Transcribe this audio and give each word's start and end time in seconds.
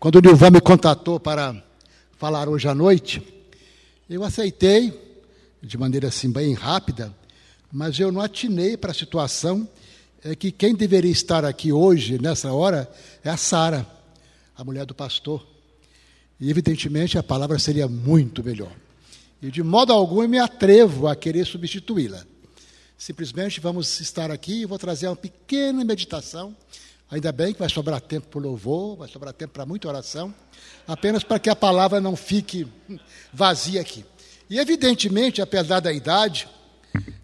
Quando 0.00 0.16
o 0.16 0.20
Nilvan 0.22 0.52
me 0.52 0.62
contatou 0.62 1.20
para 1.20 1.62
falar 2.16 2.48
hoje 2.48 2.66
à 2.66 2.74
noite, 2.74 3.22
eu 4.08 4.24
aceitei 4.24 4.98
de 5.62 5.76
maneira 5.76 6.08
assim 6.08 6.32
bem 6.32 6.54
rápida, 6.54 7.14
mas 7.70 8.00
eu 8.00 8.10
não 8.10 8.22
atinei 8.22 8.78
para 8.78 8.92
a 8.92 8.94
situação 8.94 9.68
é 10.24 10.34
que 10.34 10.50
quem 10.50 10.74
deveria 10.74 11.10
estar 11.10 11.44
aqui 11.44 11.70
hoje, 11.70 12.18
nessa 12.18 12.50
hora, 12.50 12.90
é 13.22 13.28
a 13.28 13.36
Sara, 13.36 13.86
a 14.56 14.64
mulher 14.64 14.86
do 14.86 14.94
pastor. 14.94 15.46
E 16.40 16.48
evidentemente 16.48 17.18
a 17.18 17.22
palavra 17.22 17.58
seria 17.58 17.86
muito 17.86 18.42
melhor. 18.42 18.72
E 19.42 19.50
de 19.50 19.62
modo 19.62 19.92
algum 19.92 20.22
eu 20.22 20.28
me 20.30 20.38
atrevo 20.38 21.08
a 21.08 21.14
querer 21.14 21.44
substituí-la. 21.44 22.24
Simplesmente 22.96 23.60
vamos 23.60 24.00
estar 24.00 24.30
aqui 24.30 24.62
e 24.62 24.66
vou 24.66 24.78
trazer 24.78 25.08
uma 25.08 25.16
pequena 25.16 25.84
meditação 25.84 26.56
Ainda 27.10 27.32
bem 27.32 27.52
que 27.52 27.58
vai 27.58 27.68
sobrar 27.68 28.00
tempo 28.00 28.28
para 28.28 28.38
o 28.38 28.42
louvor, 28.42 28.96
vai 28.98 29.08
sobrar 29.08 29.34
tempo 29.34 29.52
para 29.52 29.66
muita 29.66 29.88
oração, 29.88 30.32
apenas 30.86 31.24
para 31.24 31.40
que 31.40 31.50
a 31.50 31.56
palavra 31.56 32.00
não 32.00 32.14
fique 32.14 32.68
vazia 33.34 33.80
aqui. 33.80 34.04
E, 34.48 34.58
evidentemente, 34.58 35.42
apesar 35.42 35.80
da 35.80 35.92
idade, 35.92 36.48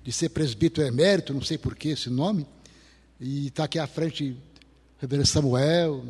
de 0.02 0.10
ser 0.12 0.30
presbítero 0.30 0.86
emérito, 0.86 1.32
não 1.32 1.40
sei 1.40 1.56
por 1.56 1.76
que 1.76 1.90
esse 1.90 2.10
nome, 2.10 2.44
e 3.20 3.46
está 3.46 3.64
aqui 3.64 3.78
à 3.78 3.86
frente 3.86 4.36
reverendo 4.98 5.28
Samuel, 5.28 6.04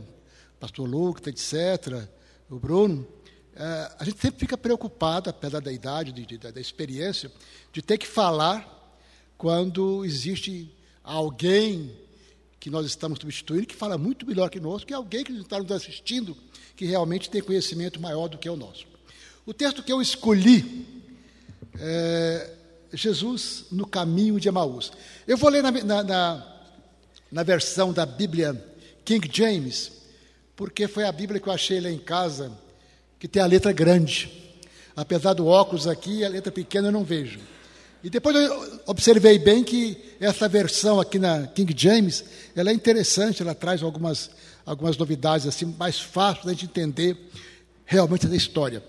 pastor 0.59 0.89
Lucas, 0.89 1.27
etc., 1.27 2.09
o 2.49 2.59
Bruno, 2.59 3.07
é, 3.55 3.93
a 3.99 4.05
gente 4.05 4.21
sempre 4.21 4.41
fica 4.41 4.57
preocupado, 4.57 5.29
apesar 5.29 5.61
da 5.61 5.73
idade, 5.73 6.13
de, 6.13 6.25
de, 6.25 6.39
da 6.39 6.61
experiência, 6.61 7.31
de 7.73 7.83
ter 7.83 7.99
que 7.99 8.07
falar 8.07 8.97
quando 9.37 10.03
existe 10.03 10.75
alguém 11.03 12.06
que 12.67 12.71
nós 12.71 12.85
estamos 12.85 13.21
substituindo, 13.21 13.65
que 13.65 13.77
fala 13.77 13.97
muito 13.97 14.27
melhor 14.27 14.51
que 14.51 14.59
nós, 14.59 14.83
que 14.83 14.93
é 14.93 14.97
alguém 14.97 15.23
que 15.23 15.31
está 15.31 15.57
nos 15.57 15.71
assistindo, 15.71 16.37
que 16.75 16.85
realmente 16.85 17.31
tem 17.31 17.41
conhecimento 17.41 18.01
maior 18.01 18.27
do 18.27 18.39
que 18.39 18.51
o 18.51 18.57
nosso. 18.57 18.85
O 19.47 19.55
texto 19.55 19.85
que 19.85 19.93
eu 19.93 20.03
escolhi 20.03 20.85
é 21.79 22.55
Jesus 22.93 23.67
no 23.71 23.87
caminho 23.87 24.41
de 24.41 24.49
Emaús. 24.49 24.91
Eu 25.29 25.37
vou 25.37 25.49
ler 25.49 25.63
na, 25.63 25.71
na, 25.71 26.03
na, 26.03 26.57
na 27.31 27.43
versão 27.45 27.93
da 27.93 28.05
Bíblia 28.05 28.61
King 29.05 29.31
James, 29.33 29.93
porque 30.57 30.89
foi 30.89 31.05
a 31.05 31.13
Bíblia 31.13 31.41
que 31.41 31.49
eu 31.49 31.53
achei 31.53 31.81
lá 31.81 31.89
em 31.89 32.01
casa, 32.01 32.51
que 33.21 33.29
tem 33.29 33.41
a 33.41 33.47
letra 33.47 33.71
grande. 33.71 34.29
Apesar 34.97 35.35
do 35.35 35.47
óculos 35.47 35.87
aqui, 35.87 36.25
a 36.25 36.29
letra 36.29 36.51
pequena 36.51 36.89
eu 36.89 36.93
não 36.93 37.05
vejo. 37.05 37.39
E 38.07 38.09
depois 38.09 38.37
eu 38.37 38.83
observei 38.87 39.37
bem 39.37 39.65
que 39.65 39.99
essa 40.21 40.49
versão 40.49 41.01
aqui 41.01 41.19
na 41.19 41.49
King 41.49 41.75
James, 41.77 42.23
ela 42.55 42.71
é 42.71 42.73
interessante, 42.73 43.43
ela 43.43 43.53
traz 43.53 43.83
algumas, 43.83 44.31
algumas 44.65 44.97
novidades 44.97 45.45
assim, 45.45 45.75
mais 45.77 45.99
fáceis 45.99 46.47
da 46.47 46.53
gente 46.53 46.67
entender 46.67 47.19
realmente 47.85 48.25
a 48.29 48.37
história. 48.37 48.81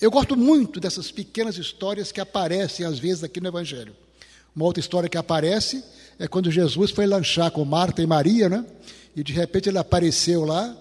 Eu 0.00 0.10
gosto 0.10 0.34
muito 0.34 0.80
dessas 0.80 1.12
pequenas 1.12 1.58
histórias 1.58 2.10
que 2.10 2.22
aparecem 2.22 2.86
às 2.86 2.98
vezes 2.98 3.22
aqui 3.22 3.38
no 3.38 3.48
Evangelho. 3.48 3.94
Uma 4.56 4.64
outra 4.64 4.80
história 4.80 5.10
que 5.10 5.18
aparece 5.18 5.84
é 6.18 6.26
quando 6.26 6.50
Jesus 6.50 6.90
foi 6.90 7.04
lanchar 7.04 7.50
com 7.50 7.66
Marta 7.66 8.00
e 8.00 8.06
Maria, 8.06 8.48
né? 8.48 8.64
E 9.14 9.22
de 9.22 9.34
repente 9.34 9.68
ele 9.68 9.76
apareceu 9.76 10.42
lá 10.42 10.74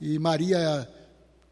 e 0.00 0.18
Maria 0.18 0.88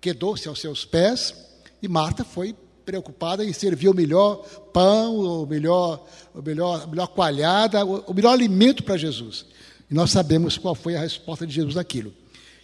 quedou-se 0.01 0.49
aos 0.49 0.63
seus 0.63 0.87
pés 0.87 1.35
e 1.83 1.89
Marta 1.89 2.25
foi 2.25 2.57
preocupada 2.85 3.45
em 3.45 3.53
servir 3.53 3.89
o 3.89 3.95
melhor 3.95 4.37
pão, 4.73 5.43
o 5.43 5.47
melhor, 5.47 6.07
o 6.35 6.43
melhor, 6.43 6.83
a 6.83 6.87
melhor 6.87 7.09
coalhada, 7.09 7.85
o, 7.85 8.15
melhor 8.15 8.33
alimento 8.33 8.83
para 8.83 8.97
Jesus. 8.97 9.47
E 9.91 9.95
nós 9.95 10.11
sabemos 10.11 10.59
qual 10.59 10.75
foi 10.75 10.97
a 10.97 11.01
resposta 11.01 11.47
de 11.47 11.55
Jesus 11.55 11.77
àquilo. 11.77 12.13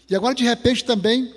E 0.08 0.14
agora, 0.14 0.34
de 0.34 0.44
repente, 0.44 0.84
também, 0.84 1.32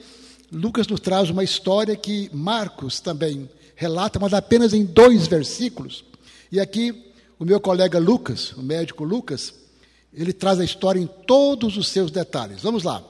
Lucas 0.51 0.87
nos 0.87 0.99
traz 0.99 1.29
uma 1.29 1.43
história 1.43 1.95
que 1.95 2.29
Marcos 2.33 2.99
também 2.99 3.49
relata, 3.75 4.19
mas 4.19 4.33
apenas 4.33 4.73
em 4.73 4.83
dois 4.83 5.27
versículos. 5.27 6.03
E 6.51 6.59
aqui, 6.59 7.11
o 7.39 7.45
meu 7.45 7.59
colega 7.59 7.99
Lucas, 7.99 8.53
o 8.53 8.61
médico 8.61 9.03
Lucas, 9.03 9.53
ele 10.13 10.33
traz 10.33 10.59
a 10.59 10.65
história 10.65 10.99
em 10.99 11.07
todos 11.07 11.77
os 11.77 11.87
seus 11.87 12.11
detalhes. 12.11 12.61
Vamos 12.61 12.83
lá. 12.83 13.03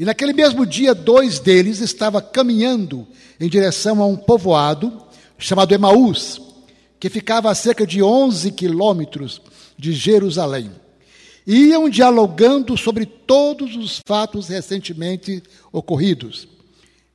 E 0.00 0.04
naquele 0.06 0.32
mesmo 0.32 0.64
dia, 0.64 0.94
dois 0.94 1.38
deles 1.38 1.78
estavam 1.78 2.22
caminhando 2.22 3.06
em 3.38 3.50
direção 3.50 4.00
a 4.00 4.06
um 4.06 4.16
povoado 4.16 4.98
chamado 5.36 5.74
Emaús, 5.74 6.40
que 6.98 7.10
ficava 7.10 7.50
a 7.50 7.54
cerca 7.54 7.86
de 7.86 8.02
11 8.02 8.50
quilômetros 8.52 9.42
de 9.76 9.92
Jerusalém. 9.92 10.70
Iam 11.46 11.86
dialogando 11.90 12.78
sobre 12.78 13.04
todos 13.04 13.76
os 13.76 14.00
fatos 14.06 14.48
recentemente 14.48 15.42
ocorridos. 15.70 16.48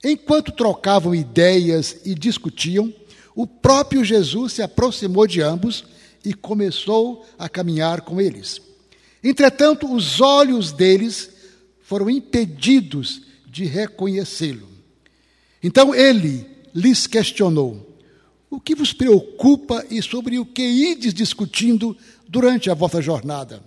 Enquanto 0.03 0.51
trocavam 0.51 1.15
ideias 1.15 2.01
e 2.05 2.13
discutiam, 2.13 2.93
o 3.35 3.47
próprio 3.47 4.05
Jesus 4.05 4.53
se 4.53 4.61
aproximou 4.61 5.25
de 5.25 5.41
ambos 5.41 5.85
e 6.23 6.35
começou 6.35 7.25
a 7.39 7.49
caminhar 7.49 8.01
com 8.01 8.21
eles. 8.21 8.61
Entretanto, 9.23 9.91
os 9.91 10.21
olhos 10.21 10.71
deles 10.71 11.33
foram 11.85 12.09
impedidos 12.09 13.21
de 13.45 13.65
reconhecê-lo. 13.65 14.67
Então 15.63 15.93
ele 15.93 16.45
lhes 16.73 17.07
questionou: 17.07 17.97
O 18.49 18.59
que 18.59 18.75
vos 18.75 18.91
preocupa 18.91 19.85
e 19.89 20.01
sobre 20.01 20.39
o 20.39 20.45
que 20.45 20.63
ides 20.63 21.13
discutindo 21.13 21.95
durante 22.27 22.69
a 22.69 22.73
vossa 22.73 23.01
jornada? 23.01 23.63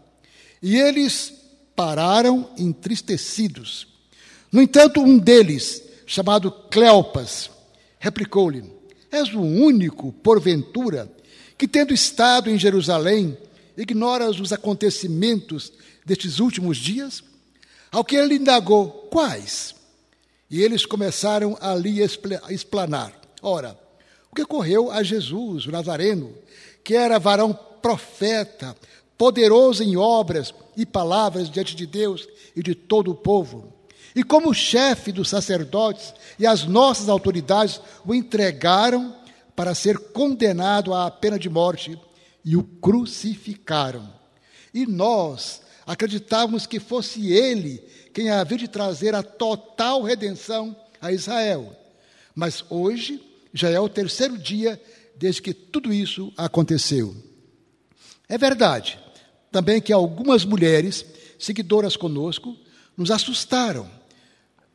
E 0.61 0.77
eles 0.77 1.33
pararam 1.77 2.51
entristecidos. 2.59 3.87
No 4.51 4.61
entanto, 4.61 5.01
um 5.01 5.17
deles, 5.17 5.83
chamado 6.05 6.51
Cleopas, 6.51 7.51
replicou-lhe: 8.01 8.65
És 9.13 9.33
o 9.33 9.41
único, 9.41 10.13
porventura, 10.13 11.11
que, 11.57 11.69
tendo 11.69 11.95
estado 11.95 12.51
em 12.51 12.59
Jerusalém, 12.59 13.39
ignoras 13.77 14.41
os 14.41 14.53
acontecimentos 14.53 15.73
destes 16.05 16.41
últimos 16.41 16.79
dias? 16.79 17.23
Ao 17.91 18.05
que 18.05 18.17
ele 18.17 18.35
indagou, 18.35 19.09
quais? 19.11 19.75
E 20.51 20.63
eles 20.63 20.85
começaram 20.85 21.57
a 21.61 21.75
explanar. 22.53 23.13
Ora, 23.43 23.79
o 24.31 24.35
que 24.35 24.43
ocorreu 24.43 24.91
a 24.91 25.03
Jesus, 25.03 25.67
o 25.67 25.71
Nazareno, 25.71 26.35
que 26.85 26.95
era 26.95 27.19
varão 27.19 27.53
profeta, 27.83 28.77
poderoso 29.17 29.83
em 29.83 29.97
obras 29.97 30.55
e 30.77 30.87
palavras 30.87 31.51
diante 31.51 31.75
de 31.75 31.87
Deus 31.87 32.29
e 32.55 32.63
de 32.63 32.75
todo 32.75 33.11
o 33.11 33.15
povo. 33.15 33.73
E 34.15 34.23
como 34.23 34.55
chefe 34.55 35.13
dos 35.13 35.29
sacerdotes 35.29 36.15
e 36.39 36.47
as 36.47 36.65
nossas 36.65 37.09
autoridades 37.09 37.81
o 38.05 38.15
entregaram 38.15 39.15
para 39.55 39.75
ser 39.75 39.99
condenado 39.99 40.95
à 40.95 41.11
pena 41.11 41.39
de 41.39 41.51
morte 41.51 41.99
e 42.45 42.57
o 42.57 42.63
crucificaram. 42.63 44.09
E 44.73 44.87
nós, 44.87 45.61
acreditávamos 45.89 46.67
que 46.67 46.79
fosse 46.79 47.33
ele 47.33 47.83
quem 48.13 48.29
havia 48.29 48.59
de 48.59 48.69
trazer 48.69 49.15
a 49.15 49.23
total 49.23 50.03
redenção 50.03 50.77
a 51.01 51.11
Israel. 51.11 51.75
Mas 52.35 52.63
hoje 52.69 53.23
já 53.55 53.71
é 53.71 53.81
o 53.81 53.89
terceiro 53.89 54.37
dia 54.37 54.81
desde 55.17 55.41
que 55.41 55.55
tudo 55.55 55.91
isso 55.91 56.31
aconteceu. 56.37 57.17
É 58.29 58.37
verdade 58.37 58.99
também 59.51 59.81
que 59.81 59.91
algumas 59.91 60.45
mulheres, 60.45 61.07
seguidoras 61.39 61.97
conosco, 61.97 62.55
nos 62.95 63.11
assustaram, 63.11 63.91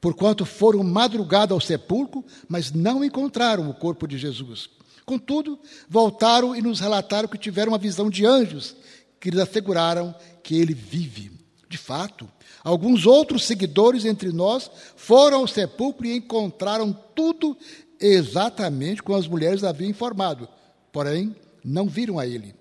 porquanto 0.01 0.45
foram 0.45 0.84
madrugada 0.84 1.53
ao 1.53 1.62
sepulcro, 1.62 2.25
mas 2.50 2.72
não 2.72 3.03
encontraram 3.03 3.69
o 3.69 3.74
corpo 3.75 4.07
de 4.07 4.18
Jesus. 4.18 4.68
Contudo, 5.06 5.59
voltaram 5.88 6.56
e 6.56 6.62
nos 6.62 6.80
relataram 6.80 7.28
que 7.28 7.38
tiveram 7.38 7.72
uma 7.72 7.78
visão 7.78 8.09
de 8.09 8.25
anjos 8.25 8.75
que 9.23 9.31
lhes 9.31 9.39
asseguraram 9.39 10.13
que 10.44 10.53
ele 10.53 10.73
vive. 10.73 11.31
De 11.69 11.78
fato, 11.78 12.29
alguns 12.61 13.06
outros 13.06 13.45
seguidores 13.45 14.03
entre 14.03 14.34
nós 14.34 14.69
foram 14.97 15.38
ao 15.38 15.47
sepulcro 15.47 16.06
e 16.06 16.13
encontraram 16.13 16.92
tudo 17.15 17.57
exatamente 18.01 19.01
como 19.01 19.18
as 19.18 19.25
mulheres 19.25 19.63
haviam 19.63 19.89
informado, 19.89 20.45
porém 20.92 21.33
não 21.63 21.88
viram 21.88 22.19
a 22.19 22.27
ele. 22.27 22.53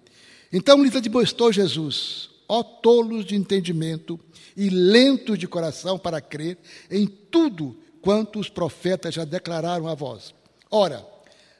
Então 0.52 0.80
lhes 0.84 0.94
admoestou 0.94 1.52
Jesus, 1.52 2.30
ó 2.48 2.62
tolos 2.62 3.24
de 3.24 3.34
entendimento 3.34 4.20
e 4.56 4.70
lentos 4.70 5.40
de 5.40 5.48
coração 5.48 5.98
para 5.98 6.20
crer 6.20 6.58
em 6.88 7.08
tudo 7.08 7.76
quanto 8.00 8.38
os 8.38 8.48
profetas 8.48 9.16
já 9.16 9.24
declararam 9.24 9.88
a 9.88 9.96
vós. 9.96 10.32
Ora, 10.70 11.04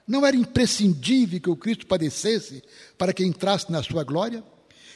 não 0.07 0.25
era 0.25 0.37
imprescindível 0.37 1.41
que 1.41 1.51
o 1.51 1.57
Cristo 1.57 1.89
padecesse 1.89 2.63
para 2.97 3.13
que 3.13 3.25
entrasse 3.25 3.73
na 3.73 3.83
sua 3.83 4.05
glória? 4.05 4.45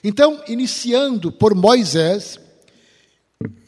Então, 0.02 0.42
iniciando 0.48 1.32
por 1.32 1.54
Moisés 1.54 2.38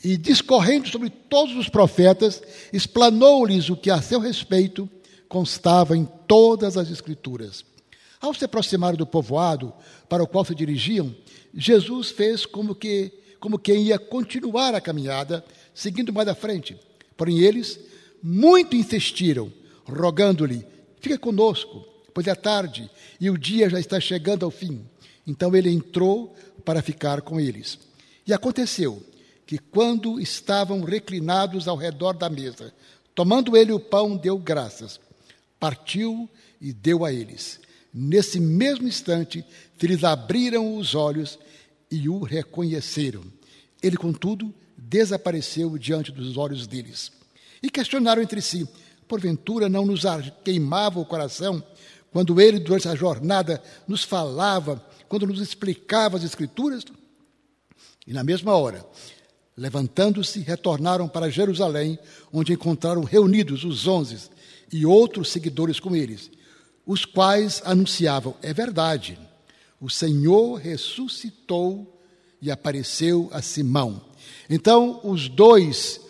e 0.02 0.16
discorrendo 0.16 0.88
sobre 0.88 1.10
todos 1.10 1.56
os 1.56 1.68
profetas, 1.68 2.42
explanou-lhes 2.72 3.68
o 3.68 3.76
que 3.76 3.90
a 3.90 4.00
seu 4.00 4.20
respeito 4.20 4.88
constava 5.28 5.96
em 5.96 6.08
todas 6.26 6.76
as 6.76 6.90
Escrituras. 6.90 7.64
Ao 8.20 8.34
se 8.34 8.44
aproximar 8.44 8.96
do 8.96 9.06
povoado 9.06 9.72
para 10.08 10.22
o 10.22 10.26
qual 10.26 10.44
se 10.44 10.54
dirigiam, 10.54 11.14
Jesus 11.54 12.10
fez 12.10 12.44
como 12.44 12.74
que 12.74 13.12
como 13.38 13.58
quem 13.58 13.84
ia 13.84 13.98
continuar 13.98 14.74
a 14.74 14.80
caminhada, 14.80 15.44
seguindo 15.72 16.12
mais 16.12 16.26
à 16.28 16.34
frente. 16.34 16.76
Porém, 17.16 17.38
eles 17.38 17.78
muito 18.22 18.76
insistiram, 18.76 19.52
rogando-lhe: 19.84 20.66
Fica 21.00 21.18
conosco, 21.18 21.84
pois 22.12 22.26
é 22.26 22.34
tarde 22.34 22.90
e 23.20 23.30
o 23.30 23.38
dia 23.38 23.70
já 23.70 23.78
está 23.78 24.00
chegando 24.00 24.44
ao 24.44 24.50
fim. 24.50 24.84
Então 25.28 25.54
ele 25.54 25.70
entrou 25.70 26.34
para 26.64 26.80
ficar 26.80 27.20
com 27.20 27.38
eles. 27.38 27.78
E 28.26 28.32
aconteceu 28.32 29.02
que, 29.46 29.58
quando 29.58 30.18
estavam 30.18 30.82
reclinados 30.82 31.68
ao 31.68 31.76
redor 31.76 32.14
da 32.14 32.30
mesa, 32.30 32.72
tomando 33.14 33.54
ele 33.54 33.70
o 33.70 33.78
pão, 33.78 34.16
deu 34.16 34.38
graças, 34.38 34.98
partiu 35.60 36.28
e 36.58 36.72
deu 36.72 37.04
a 37.04 37.12
eles. 37.12 37.60
Nesse 37.92 38.40
mesmo 38.40 38.88
instante, 38.88 39.44
eles 39.82 40.02
abriram 40.02 40.76
os 40.76 40.94
olhos 40.94 41.38
e 41.90 42.08
o 42.08 42.22
reconheceram. 42.22 43.22
Ele, 43.82 43.96
contudo, 43.98 44.52
desapareceu 44.76 45.76
diante 45.76 46.10
dos 46.10 46.38
olhos 46.38 46.66
deles. 46.66 47.12
E 47.62 47.70
questionaram 47.70 48.22
entre 48.22 48.40
si: 48.40 48.66
porventura 49.06 49.68
não 49.68 49.84
nos 49.84 50.02
queimava 50.42 50.98
o 51.00 51.04
coração 51.04 51.62
quando 52.10 52.40
ele, 52.40 52.58
durante 52.58 52.88
a 52.88 52.94
jornada, 52.94 53.62
nos 53.86 54.02
falava, 54.02 54.82
quando 55.08 55.26
nos 55.26 55.40
explicava 55.40 56.16
as 56.16 56.24
Escrituras? 56.24 56.84
E 58.06 58.12
na 58.12 58.24
mesma 58.24 58.56
hora, 58.56 58.86
levantando-se, 59.56 60.40
retornaram 60.40 61.08
para 61.08 61.30
Jerusalém, 61.30 61.98
onde 62.32 62.52
encontraram 62.52 63.02
reunidos 63.02 63.64
os 63.64 63.86
onze 63.86 64.30
e 64.72 64.86
outros 64.86 65.30
seguidores 65.30 65.80
com 65.80 65.94
eles, 65.94 66.30
os 66.86 67.04
quais 67.04 67.60
anunciavam: 67.64 68.34
é 68.40 68.54
verdade, 68.54 69.18
o 69.80 69.90
Senhor 69.90 70.56
ressuscitou 70.56 72.00
e 72.40 72.50
apareceu 72.50 73.28
a 73.32 73.42
Simão. 73.42 74.00
Então, 74.48 75.00
os 75.04 75.28
dois 75.28 76.00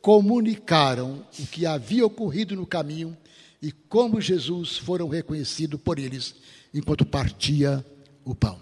comunicaram 0.00 1.24
o 1.38 1.46
que 1.46 1.64
havia 1.64 2.04
ocorrido 2.04 2.54
no 2.56 2.66
caminho 2.66 3.16
e 3.62 3.72
como 3.72 4.20
Jesus 4.20 4.76
foram 4.76 5.08
reconhecidos 5.08 5.80
por 5.80 5.98
eles 5.98 6.34
enquanto 6.74 7.06
partia 7.06 7.84
o 8.24 8.34
pão. 8.34 8.58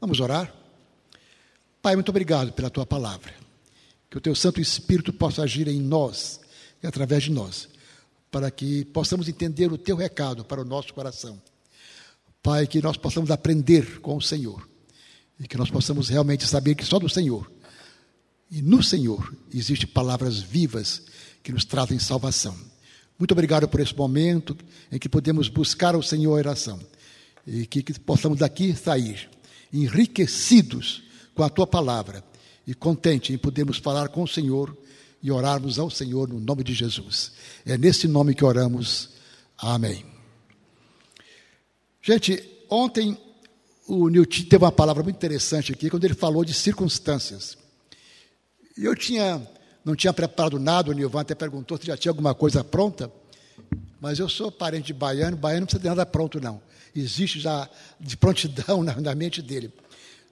Vamos 0.00 0.20
orar? 0.20 0.54
Pai, 1.80 1.94
muito 1.94 2.08
obrigado 2.08 2.52
pela 2.52 2.70
tua 2.70 2.84
palavra. 2.84 3.32
Que 4.10 4.18
o 4.18 4.20
teu 4.20 4.34
Santo 4.34 4.60
Espírito 4.60 5.12
possa 5.12 5.42
agir 5.42 5.68
em 5.68 5.80
nós 5.80 6.40
e 6.82 6.86
através 6.86 7.24
de 7.24 7.30
nós, 7.30 7.68
para 8.30 8.50
que 8.50 8.84
possamos 8.86 9.28
entender 9.28 9.72
o 9.72 9.78
teu 9.78 9.96
recado 9.96 10.44
para 10.44 10.60
o 10.60 10.64
nosso 10.64 10.92
coração. 10.92 11.40
Pai, 12.42 12.66
que 12.66 12.82
nós 12.82 12.96
possamos 12.96 13.30
aprender 13.30 14.00
com 14.00 14.16
o 14.16 14.22
Senhor 14.22 14.68
e 15.40 15.48
que 15.48 15.56
nós 15.56 15.70
possamos 15.70 16.08
realmente 16.08 16.46
saber 16.46 16.74
que 16.74 16.84
só 16.84 16.98
do 16.98 17.08
Senhor 17.08 17.50
e 18.50 18.62
no 18.62 18.82
Senhor 18.82 19.34
existem 19.52 19.88
palavras 19.88 20.38
vivas 20.38 21.02
que 21.42 21.52
nos 21.52 21.64
trazem 21.64 21.98
salvação. 21.98 22.56
Muito 23.18 23.32
obrigado 23.32 23.66
por 23.66 23.80
esse 23.80 23.96
momento 23.96 24.56
em 24.92 24.98
que 24.98 25.08
podemos 25.08 25.48
buscar 25.48 25.96
o 25.96 26.02
Senhor 26.02 26.34
a 26.34 26.38
oração 26.38 26.78
e 27.46 27.66
que, 27.66 27.82
que 27.82 27.98
possamos 28.00 28.38
daqui 28.38 28.74
sair 28.74 29.28
enriquecidos 29.72 31.02
com 31.34 31.42
a 31.42 31.48
tua 31.48 31.66
palavra 31.66 32.24
e 32.66 32.74
contente 32.74 33.32
em 33.32 33.38
podermos 33.38 33.78
falar 33.78 34.08
com 34.08 34.22
o 34.22 34.28
Senhor 34.28 34.76
e 35.22 35.30
orarmos 35.30 35.78
ao 35.78 35.90
Senhor 35.90 36.28
no 36.28 36.40
nome 36.40 36.64
de 36.64 36.74
Jesus. 36.74 37.32
É 37.64 37.76
nesse 37.76 38.08
nome 38.08 38.34
que 38.34 38.44
oramos. 38.44 39.10
Amém. 39.58 40.04
Gente, 42.02 42.42
ontem 42.68 43.16
o 43.86 44.08
Newton 44.08 44.44
teve 44.48 44.64
uma 44.64 44.72
palavra 44.72 45.02
muito 45.02 45.16
interessante 45.16 45.72
aqui 45.72 45.88
quando 45.88 46.04
ele 46.04 46.14
falou 46.14 46.44
de 46.44 46.52
circunstâncias. 46.52 47.56
Eu 48.76 48.94
tinha, 48.94 49.40
não 49.84 49.94
tinha 49.94 50.12
preparado 50.12 50.58
nada, 50.58 50.90
o 50.90 50.94
Nilvan 50.94 51.20
até 51.20 51.34
perguntou 51.34 51.78
se 51.78 51.86
já 51.86 51.96
tinha 51.96 52.10
alguma 52.10 52.34
coisa 52.34 52.62
pronta, 52.62 53.10
mas 54.06 54.20
eu 54.20 54.28
sou 54.28 54.52
parente 54.52 54.86
de 54.86 54.94
baiano, 54.94 55.36
baiano 55.36 55.60
não 55.60 55.66
precisa 55.66 55.82
ter 55.82 55.88
nada 55.88 56.06
pronto, 56.06 56.40
não. 56.40 56.62
Existe 56.94 57.40
já 57.40 57.68
de 57.98 58.16
prontidão 58.16 58.82
na, 58.84 59.00
na 59.00 59.14
mente 59.14 59.42
dele. 59.42 59.72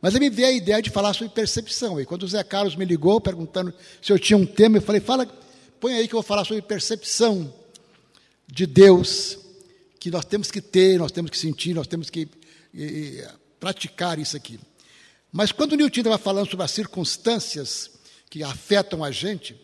Mas 0.01 0.15
ele 0.15 0.29
me 0.29 0.35
veio 0.35 0.49
a 0.49 0.53
ideia 0.53 0.81
de 0.81 0.91
falar 0.91 1.13
sobre 1.13 1.35
percepção. 1.35 2.01
E 2.01 2.07
quando 2.07 2.23
o 2.23 2.29
Zé 2.29 2.45
Carlos 2.45 2.77
me 2.77 2.85
ligou 2.85 3.21
perguntando 3.21 3.75
se 4.01 4.13
eu 4.13 4.19
tinha 4.19 4.37
um 4.37 4.47
tema, 4.47 4.79
eu 4.79 4.83
falei, 4.83 5.01
fala, 5.01 5.27
põe 5.81 5.95
aí 5.95 6.07
que 6.07 6.15
eu 6.15 6.19
vou 6.19 6.23
falar 6.23 6.45
sobre 6.45 6.63
percepção 6.63 7.53
de 8.47 8.65
Deus, 8.65 9.39
que 9.99 10.11
nós 10.11 10.25
temos 10.25 10.51
que 10.51 10.61
ter, 10.61 10.97
nós 10.99 11.11
temos 11.11 11.31
que 11.31 11.39
sentir, 11.39 11.75
nós 11.75 11.89
temos 11.89 12.11
que 12.11 12.29
e, 12.73 12.83
e, 12.83 13.25
praticar 13.59 14.19
isso 14.21 14.37
aqui. 14.37 14.61
Mas 15.33 15.51
quando 15.51 15.73
o 15.73 15.77
Newton 15.77 16.01
estava 16.01 16.19
falando 16.19 16.49
sobre 16.49 16.65
as 16.65 16.71
circunstâncias 16.71 17.91
que 18.35 18.43
afetam 18.43 19.05
a 19.05 19.13
gente. 19.13 19.57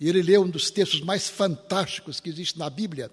E 0.00 0.08
ele 0.08 0.22
leu 0.22 0.42
um 0.42 0.48
dos 0.48 0.70
textos 0.70 1.02
mais 1.02 1.28
fantásticos 1.28 2.18
que 2.18 2.30
existe 2.30 2.58
na 2.58 2.70
Bíblia, 2.70 3.10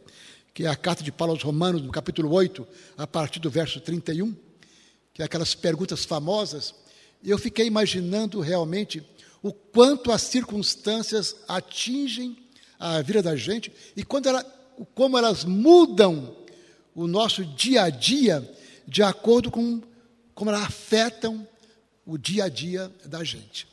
que 0.54 0.66
é 0.66 0.68
a 0.68 0.76
carta 0.76 1.04
de 1.04 1.12
Paulo 1.12 1.34
aos 1.34 1.42
Romanos, 1.42 1.82
no 1.82 1.92
capítulo 1.92 2.32
8, 2.32 2.68
a 2.98 3.08
partir 3.08 3.40
do 3.40 3.50
verso 3.50 3.82
31, 3.82 4.36
que 5.14 5.22
é 5.22 5.26
aquelas 5.26 5.56
perguntas 5.56 6.06
famosas. 6.06 6.76
Eu 7.24 7.40
fiquei 7.40 7.66
imaginando 7.66 8.40
realmente 8.40 9.04
o 9.42 9.52
quanto 9.52 10.12
as 10.12 10.22
circunstâncias 10.22 11.36
atingem 11.48 12.38
a 12.80 13.02
vida 13.02 13.24
da 13.24 13.36
gente 13.36 13.72
e 13.96 14.04
quando 14.04 14.28
ela, 14.28 14.44
como 14.94 15.18
elas 15.18 15.44
mudam 15.44 16.36
o 16.94 17.08
nosso 17.08 17.44
dia 17.44 17.84
a 17.84 17.90
dia 17.90 18.48
de 18.88 19.02
acordo 19.02 19.50
com 19.50 19.82
como 20.36 20.50
elas 20.50 20.64
afetam 20.64 21.48
o 22.06 22.18
dia 22.18 22.46
a 22.46 22.50
dia 22.50 22.92
da 23.06 23.24
gente. 23.24 23.68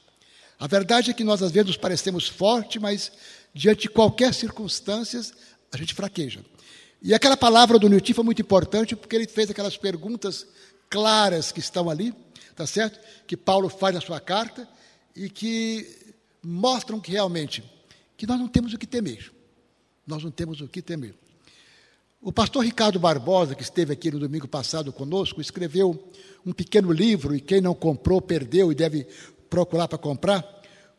A 0.58 0.66
verdade 0.66 1.10
é 1.10 1.14
que 1.14 1.24
nós 1.24 1.42
às 1.42 1.50
vezes 1.50 1.68
nos 1.68 1.76
parecemos 1.76 2.28
fortes, 2.28 2.80
mas 2.80 3.12
diante 3.52 3.82
de 3.82 3.88
qualquer 3.88 4.32
circunstância 4.34 5.20
a 5.72 5.76
gente 5.76 5.94
fraqueja. 5.94 6.44
E 7.02 7.14
aquela 7.14 7.36
palavra 7.36 7.78
do 7.78 7.88
Newton 7.88 8.12
foi 8.14 8.24
muito 8.24 8.42
importante 8.42 8.94
porque 8.94 9.16
ele 9.16 9.26
fez 9.26 9.50
aquelas 9.50 9.76
perguntas 9.76 10.46
claras 10.88 11.50
que 11.50 11.60
estão 11.60 11.88
ali, 11.88 12.14
tá 12.54 12.66
certo? 12.66 12.98
Que 13.26 13.36
Paulo 13.36 13.68
faz 13.68 13.94
na 13.94 14.00
sua 14.00 14.20
carta 14.20 14.68
e 15.16 15.30
que 15.30 16.14
mostram 16.42 17.00
que 17.00 17.12
realmente 17.12 17.64
que 18.16 18.26
nós 18.26 18.38
não 18.38 18.48
temos 18.48 18.74
o 18.74 18.78
que 18.78 18.86
temer. 18.86 19.32
Nós 20.06 20.22
não 20.22 20.30
temos 20.30 20.60
o 20.60 20.68
que 20.68 20.82
temer. 20.82 21.14
O 22.20 22.30
pastor 22.30 22.64
Ricardo 22.64 22.98
Barbosa, 22.98 23.54
que 23.54 23.62
esteve 23.62 23.94
aqui 23.94 24.10
no 24.10 24.18
domingo 24.18 24.46
passado 24.46 24.92
conosco, 24.92 25.40
escreveu 25.40 26.12
um 26.44 26.52
pequeno 26.52 26.92
livro 26.92 27.34
e 27.34 27.40
quem 27.40 27.62
não 27.62 27.74
comprou 27.74 28.20
perdeu 28.20 28.70
e 28.70 28.74
deve 28.74 29.06
procurar 29.48 29.88
para 29.88 29.96
comprar. 29.96 30.44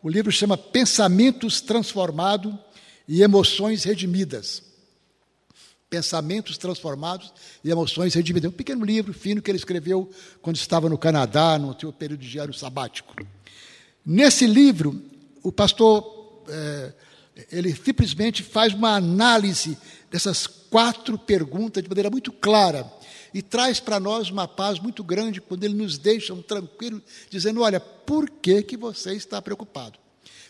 O 0.01 0.09
livro 0.09 0.31
chama 0.31 0.57
Pensamentos 0.57 1.61
Transformados 1.61 2.55
e 3.07 3.21
Emoções 3.21 3.83
Redimidas. 3.83 4.70
Pensamentos 5.91 6.57
Transformados 6.57 7.33
e 7.61 7.69
Emoções 7.69 8.13
Redimidas. 8.13 8.49
Um 8.49 8.53
pequeno 8.53 8.85
livro 8.85 9.13
fino 9.13 9.41
que 9.41 9.51
ele 9.51 9.57
escreveu 9.57 10.09
quando 10.41 10.55
estava 10.55 10.87
no 10.87 10.97
Canadá, 10.97 11.59
no 11.59 11.77
seu 11.77 11.91
período 11.91 12.21
de 12.21 12.29
diário 12.29 12.53
sabático. 12.53 13.13
Nesse 14.05 14.47
livro, 14.47 15.03
o 15.43 15.51
pastor, 15.51 16.45
é, 16.47 16.93
ele 17.51 17.75
simplesmente 17.75 18.41
faz 18.41 18.73
uma 18.73 18.95
análise 18.95 19.77
dessas 20.09 20.47
quatro 20.47 21.17
perguntas 21.17 21.83
de 21.83 21.89
maneira 21.89 22.09
muito 22.09 22.31
clara 22.31 22.89
e 23.33 23.41
traz 23.41 23.81
para 23.81 23.99
nós 23.99 24.29
uma 24.29 24.47
paz 24.47 24.79
muito 24.79 25.03
grande 25.03 25.41
quando 25.41 25.65
ele 25.65 25.73
nos 25.73 25.97
deixa 25.97 26.33
um 26.33 26.41
tranquilo, 26.41 27.01
dizendo: 27.29 27.63
Olha, 27.63 27.81
por 27.81 28.29
que, 28.29 28.63
que 28.63 28.77
você 28.77 29.13
está 29.13 29.41
preocupado? 29.41 29.99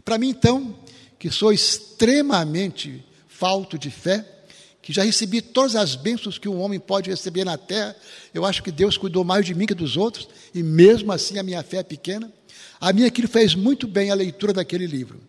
Para 0.05 0.19
mim, 0.19 0.29
então, 0.29 0.77
que 1.17 1.31
sou 1.31 1.51
extremamente 1.51 3.03
falto 3.27 3.75
de 3.75 3.89
fé, 3.89 4.40
que 4.81 4.91
já 4.91 5.03
recebi 5.03 5.41
todas 5.41 5.75
as 5.75 5.95
bênçãos 5.95 6.37
que 6.37 6.49
um 6.49 6.59
homem 6.59 6.79
pode 6.79 7.09
receber 7.09 7.45
na 7.45 7.57
terra, 7.57 7.95
eu 8.33 8.45
acho 8.45 8.63
que 8.63 8.71
Deus 8.71 8.97
cuidou 8.97 9.23
mais 9.23 9.45
de 9.45 9.53
mim 9.53 9.65
que 9.65 9.75
dos 9.75 9.95
outros, 9.95 10.27
e 10.53 10.63
mesmo 10.63 11.11
assim 11.11 11.37
a 11.37 11.43
minha 11.43 11.61
fé 11.61 11.77
é 11.77 11.83
pequena. 11.83 12.31
A 12.79 12.91
minha 12.91 13.07
aquilo 13.07 13.27
fez 13.27 13.53
muito 13.53 13.87
bem 13.87 14.09
a 14.09 14.15
leitura 14.15 14.53
daquele 14.53 14.87
livro. 14.87 15.21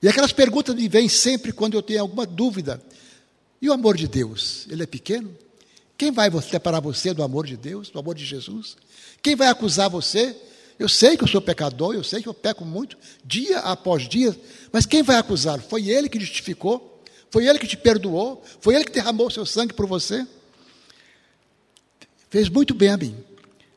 E 0.00 0.08
aquelas 0.08 0.32
perguntas 0.32 0.76
me 0.76 0.88
vêm 0.88 1.08
sempre 1.08 1.52
quando 1.52 1.74
eu 1.74 1.82
tenho 1.82 2.00
alguma 2.00 2.24
dúvida. 2.24 2.80
E 3.60 3.68
o 3.68 3.72
amor 3.72 3.96
de 3.96 4.06
Deus, 4.06 4.66
ele 4.70 4.84
é 4.84 4.86
pequeno? 4.86 5.36
Quem 5.96 6.12
vai 6.12 6.30
separar 6.40 6.78
você 6.78 7.12
do 7.12 7.24
amor 7.24 7.44
de 7.44 7.56
Deus, 7.56 7.90
do 7.90 7.98
amor 7.98 8.14
de 8.14 8.24
Jesus? 8.24 8.76
Quem 9.20 9.34
vai 9.34 9.48
acusar 9.48 9.90
você? 9.90 10.36
Eu 10.78 10.88
sei 10.88 11.16
que 11.16 11.24
eu 11.24 11.28
sou 11.28 11.40
pecador, 11.40 11.94
eu 11.94 12.04
sei 12.04 12.22
que 12.22 12.28
eu 12.28 12.34
peco 12.34 12.64
muito, 12.64 12.96
dia 13.24 13.58
após 13.58 14.08
dia, 14.08 14.38
mas 14.70 14.86
quem 14.86 15.02
vai 15.02 15.16
acusá-lo? 15.16 15.60
Foi 15.60 15.88
ele 15.88 16.08
que 16.08 16.20
justificou? 16.20 16.97
Foi 17.30 17.46
ele 17.46 17.58
que 17.58 17.66
te 17.66 17.76
perdoou? 17.76 18.42
Foi 18.60 18.74
ele 18.74 18.84
que 18.84 18.92
derramou 18.92 19.30
seu 19.30 19.44
sangue 19.44 19.74
por 19.74 19.86
você? 19.86 20.26
Fez 22.30 22.48
muito 22.48 22.74
bem 22.74 22.90
a 22.90 22.96
mim. 22.96 23.16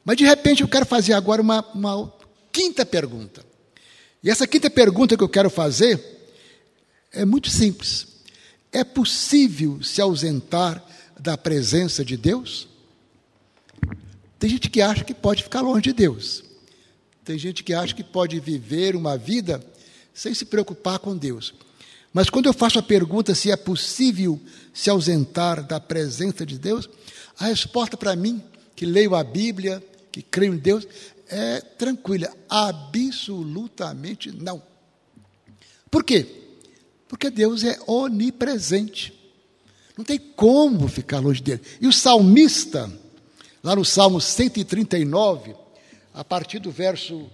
Mas 0.03 0.17
de 0.17 0.25
repente 0.25 0.61
eu 0.61 0.67
quero 0.67 0.85
fazer 0.85 1.13
agora 1.13 1.41
uma, 1.41 1.65
uma 1.73 2.13
quinta 2.51 2.85
pergunta. 2.85 3.45
E 4.23 4.29
essa 4.29 4.47
quinta 4.47 4.69
pergunta 4.69 5.17
que 5.17 5.23
eu 5.23 5.29
quero 5.29 5.49
fazer 5.49 5.99
é 7.11 7.25
muito 7.25 7.49
simples. 7.49 8.07
É 8.71 8.83
possível 8.83 9.81
se 9.83 10.01
ausentar 10.01 10.83
da 11.19 11.37
presença 11.37 12.03
de 12.03 12.17
Deus? 12.17 12.67
Tem 14.39 14.49
gente 14.49 14.69
que 14.69 14.81
acha 14.81 15.03
que 15.03 15.13
pode 15.13 15.43
ficar 15.43 15.61
longe 15.61 15.81
de 15.81 15.93
Deus. 15.93 16.43
Tem 17.23 17.37
gente 17.37 17.63
que 17.63 17.73
acha 17.73 17.93
que 17.93 18.03
pode 18.03 18.39
viver 18.39 18.95
uma 18.95 19.17
vida 19.17 19.63
sem 20.13 20.33
se 20.33 20.45
preocupar 20.45 20.99
com 20.99 21.15
Deus. 21.15 21.53
Mas 22.13 22.29
quando 22.29 22.47
eu 22.47 22.53
faço 22.53 22.77
a 22.77 22.83
pergunta 22.83 23.33
se 23.33 23.51
é 23.51 23.55
possível 23.55 24.39
se 24.73 24.89
ausentar 24.89 25.65
da 25.65 25.79
presença 25.79 26.45
de 26.45 26.59
Deus, 26.59 26.89
a 27.39 27.45
resposta 27.45 27.95
para 27.95 28.15
mim, 28.15 28.41
que 28.75 28.85
leio 28.85 29.15
a 29.15 29.23
Bíblia, 29.23 29.83
que 30.11 30.21
creio 30.21 30.53
em 30.53 30.57
Deus, 30.57 30.87
é 31.27 31.61
tranquila: 31.61 32.29
absolutamente 32.49 34.31
não. 34.31 34.61
Por 35.89 36.03
quê? 36.03 36.25
Porque 37.07 37.29
Deus 37.29 37.63
é 37.63 37.79
onipresente. 37.87 39.13
Não 39.97 40.05
tem 40.05 40.17
como 40.17 40.87
ficar 40.87 41.19
longe 41.19 41.41
dele. 41.41 41.61
E 41.79 41.87
o 41.87 41.93
salmista, 41.93 42.91
lá 43.63 43.75
no 43.75 43.83
Salmo 43.85 44.19
139, 44.19 45.55
a 46.13 46.23
partir 46.23 46.59
do 46.59 46.71
verso 46.71 47.15
uh, 47.17 47.29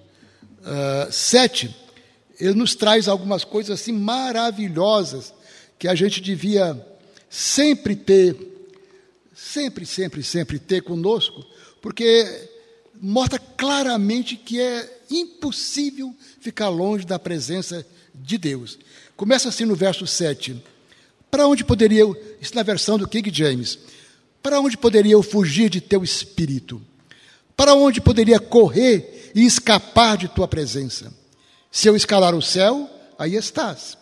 ah, 1.08 1.12
7, 1.12 1.74
ele 2.40 2.54
nos 2.54 2.76
traz 2.76 3.08
algumas 3.08 3.44
coisas 3.44 3.80
assim 3.80 3.92
maravilhosas 3.92 5.34
que 5.80 5.88
a 5.88 5.96
gente 5.96 6.22
devia 6.22 6.80
sempre 7.30 7.96
ter, 7.96 8.36
sempre, 9.36 9.86
sempre, 9.86 10.24
sempre 10.24 10.60
ter 10.60 10.82
conosco, 10.82 11.46
porque 11.82 12.50
mostra 13.00 13.40
claramente 13.40 14.36
que 14.36 14.60
é 14.60 15.02
impossível 15.10 16.14
ficar 16.40 16.70
longe 16.70 17.06
da 17.06 17.20
presença 17.20 17.86
de 18.14 18.38
Deus. 18.38 18.78
Começa 19.16 19.50
assim 19.50 19.66
no 19.66 19.76
verso 19.76 20.06
7. 20.08 20.62
Para 21.30 21.48
onde 21.48 21.64
poderia 21.64 22.02
eu, 22.02 22.38
isso 22.42 22.56
na 22.56 22.64
versão 22.64 22.98
do 22.98 23.08
King 23.08 23.32
James, 23.34 23.78
para 24.42 24.60
onde 24.60 24.78
poderia 24.78 25.14
eu 25.14 25.24
fugir 25.24 25.70
de 25.70 25.82
teu 25.82 26.04
espírito? 26.04 26.82
Para 27.56 27.74
onde 27.74 28.00
poderia 28.00 28.40
correr 28.40 29.32
e 29.36 29.46
escapar 29.46 30.18
de 30.18 30.28
tua 30.28 30.48
presença? 30.48 31.14
Se 31.78 31.88
eu 31.88 31.96
escalar 31.96 32.34
o 32.34 32.42
céu, 32.42 32.90
aí 33.20 33.36
estás. 33.36 33.96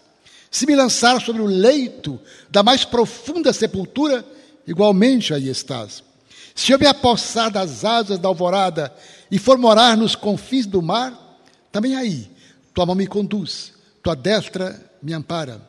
Se 0.49 0.65
me 0.65 0.73
lançar 0.73 1.19
sobre 1.19 1.41
o 1.41 1.45
leito 1.45 2.17
da 2.49 2.63
mais 2.63 2.85
profunda 2.85 3.51
sepultura, 3.51 4.23
igualmente 4.65 5.33
aí 5.33 5.49
estás. 5.49 6.01
Se 6.55 6.71
eu 6.71 6.79
me 6.79 6.87
apossar 6.87 7.51
das 7.51 7.83
asas 7.83 8.17
da 8.17 8.29
alvorada 8.29 8.95
e 9.29 9.37
for 9.37 9.57
morar 9.57 9.97
nos 9.97 10.15
confins 10.15 10.65
do 10.65 10.81
mar, 10.81 11.37
também 11.69 11.97
aí 11.97 12.31
tua 12.73 12.85
mão 12.85 12.95
me 12.95 13.07
conduz, 13.07 13.73
tua 14.01 14.15
destra 14.15 14.81
me 15.03 15.11
ampara. 15.11 15.61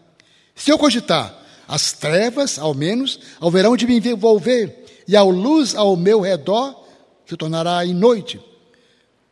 Se 0.55 0.71
eu 0.71 0.79
cogitar, 0.79 1.37
as 1.67 1.91
trevas, 1.93 2.57
ao 2.57 2.73
menos, 2.73 3.19
haverão 3.41 3.77
de 3.77 3.85
me 3.85 3.99
envolver, 3.99 5.03
e 5.09 5.17
a 5.17 5.25
luz 5.25 5.75
ao 5.75 5.97
meu 5.97 6.21
redor 6.21 6.87
se 7.27 7.37
tornará 7.37 7.85
em 7.85 7.93
noite 7.93 8.41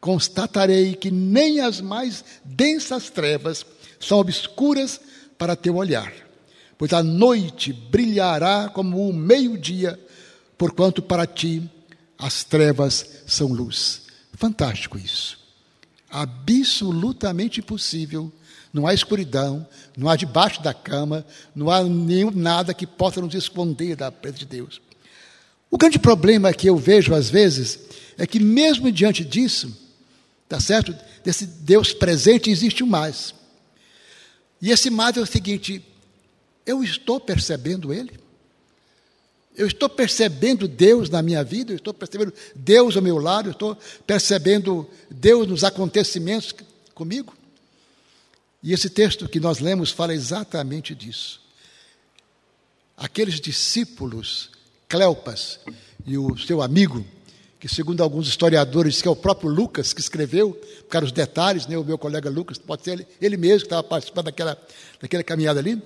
constatarei 0.04 0.94
que 0.94 1.10
nem 1.10 1.60
as 1.60 1.80
mais 1.80 2.22
densas 2.44 3.08
trevas 3.08 3.64
são 3.98 4.18
obscuras 4.18 5.00
para 5.38 5.56
teu 5.56 5.76
olhar, 5.76 6.12
pois 6.76 6.92
a 6.92 7.02
noite 7.02 7.72
brilhará 7.72 8.68
como 8.68 9.08
o 9.08 9.14
meio-dia, 9.14 9.98
porquanto 10.58 11.00
para 11.00 11.26
ti 11.26 11.62
as 12.18 12.44
trevas 12.44 13.22
são 13.26 13.48
luz. 13.48 14.02
Fantástico 14.34 14.98
isso. 14.98 15.38
Absolutamente 16.10 17.60
impossível. 17.60 18.30
Não 18.74 18.86
há 18.86 18.92
escuridão, 18.92 19.66
não 19.96 20.10
há 20.10 20.16
debaixo 20.16 20.62
da 20.62 20.74
cama, 20.74 21.24
não 21.54 21.70
há 21.70 21.82
nenhum 21.82 22.30
nada 22.30 22.74
que 22.74 22.86
possa 22.86 23.22
nos 23.22 23.34
esconder 23.34 23.96
da 23.96 24.12
presença 24.12 24.40
de 24.40 24.56
Deus. 24.56 24.82
O 25.70 25.78
grande 25.78 25.98
problema 25.98 26.52
que 26.52 26.68
eu 26.68 26.76
vejo 26.76 27.14
às 27.14 27.30
vezes 27.30 27.78
é 28.18 28.26
que, 28.26 28.38
mesmo 28.38 28.92
diante 28.92 29.24
disso, 29.24 29.83
Tá 30.48 30.60
certo? 30.60 30.94
Desse 31.24 31.46
Deus 31.46 31.92
presente 31.92 32.50
existe 32.50 32.84
um 32.84 32.86
mais. 32.86 33.34
E 34.60 34.70
esse 34.70 34.90
mais 34.90 35.16
é 35.16 35.20
o 35.20 35.26
seguinte: 35.26 35.84
eu 36.66 36.82
estou 36.82 37.20
percebendo 37.20 37.92
Ele? 37.92 38.18
Eu 39.56 39.68
estou 39.68 39.88
percebendo 39.88 40.66
Deus 40.66 41.08
na 41.08 41.22
minha 41.22 41.44
vida, 41.44 41.72
eu 41.72 41.76
estou 41.76 41.94
percebendo 41.94 42.32
Deus 42.56 42.96
ao 42.96 43.02
meu 43.02 43.18
lado, 43.18 43.48
eu 43.48 43.52
estou 43.52 43.78
percebendo 44.04 44.88
Deus 45.08 45.46
nos 45.46 45.62
acontecimentos 45.62 46.52
comigo. 46.92 47.34
E 48.62 48.72
esse 48.72 48.90
texto 48.90 49.28
que 49.28 49.38
nós 49.38 49.60
lemos 49.60 49.90
fala 49.90 50.12
exatamente 50.12 50.94
disso. 50.94 51.40
Aqueles 52.96 53.40
discípulos, 53.40 54.50
Cleopas 54.88 55.60
e 56.04 56.18
o 56.18 56.36
seu 56.36 56.60
amigo, 56.60 57.04
que 57.64 57.74
segundo 57.74 58.02
alguns 58.02 58.28
historiadores, 58.28 59.00
que 59.00 59.08
é 59.08 59.10
o 59.10 59.16
próprio 59.16 59.48
Lucas 59.48 59.94
que 59.94 60.00
escreveu, 60.02 60.52
por 60.86 61.02
os 61.02 61.10
detalhes, 61.10 61.66
né, 61.66 61.78
o 61.78 61.82
meu 61.82 61.96
colega 61.96 62.28
Lucas, 62.28 62.58
pode 62.58 62.84
ser 62.84 62.90
ele, 62.90 63.06
ele 63.18 63.36
mesmo 63.38 63.60
que 63.60 63.66
estava 63.68 63.82
participando 63.82 64.26
daquela, 64.26 64.62
daquela 65.00 65.24
caminhada 65.24 65.60
ali, 65.60 65.82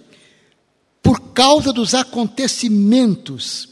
por 1.01 1.21
causa 1.33 1.73
dos 1.73 1.95
acontecimentos, 1.95 3.69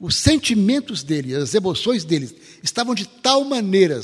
os 0.00 0.16
sentimentos 0.16 1.04
dele, 1.04 1.32
as 1.36 1.54
emoções 1.54 2.02
dele, 2.04 2.36
estavam 2.60 2.92
de 2.92 3.06
tal 3.06 3.44
maneira 3.44 4.02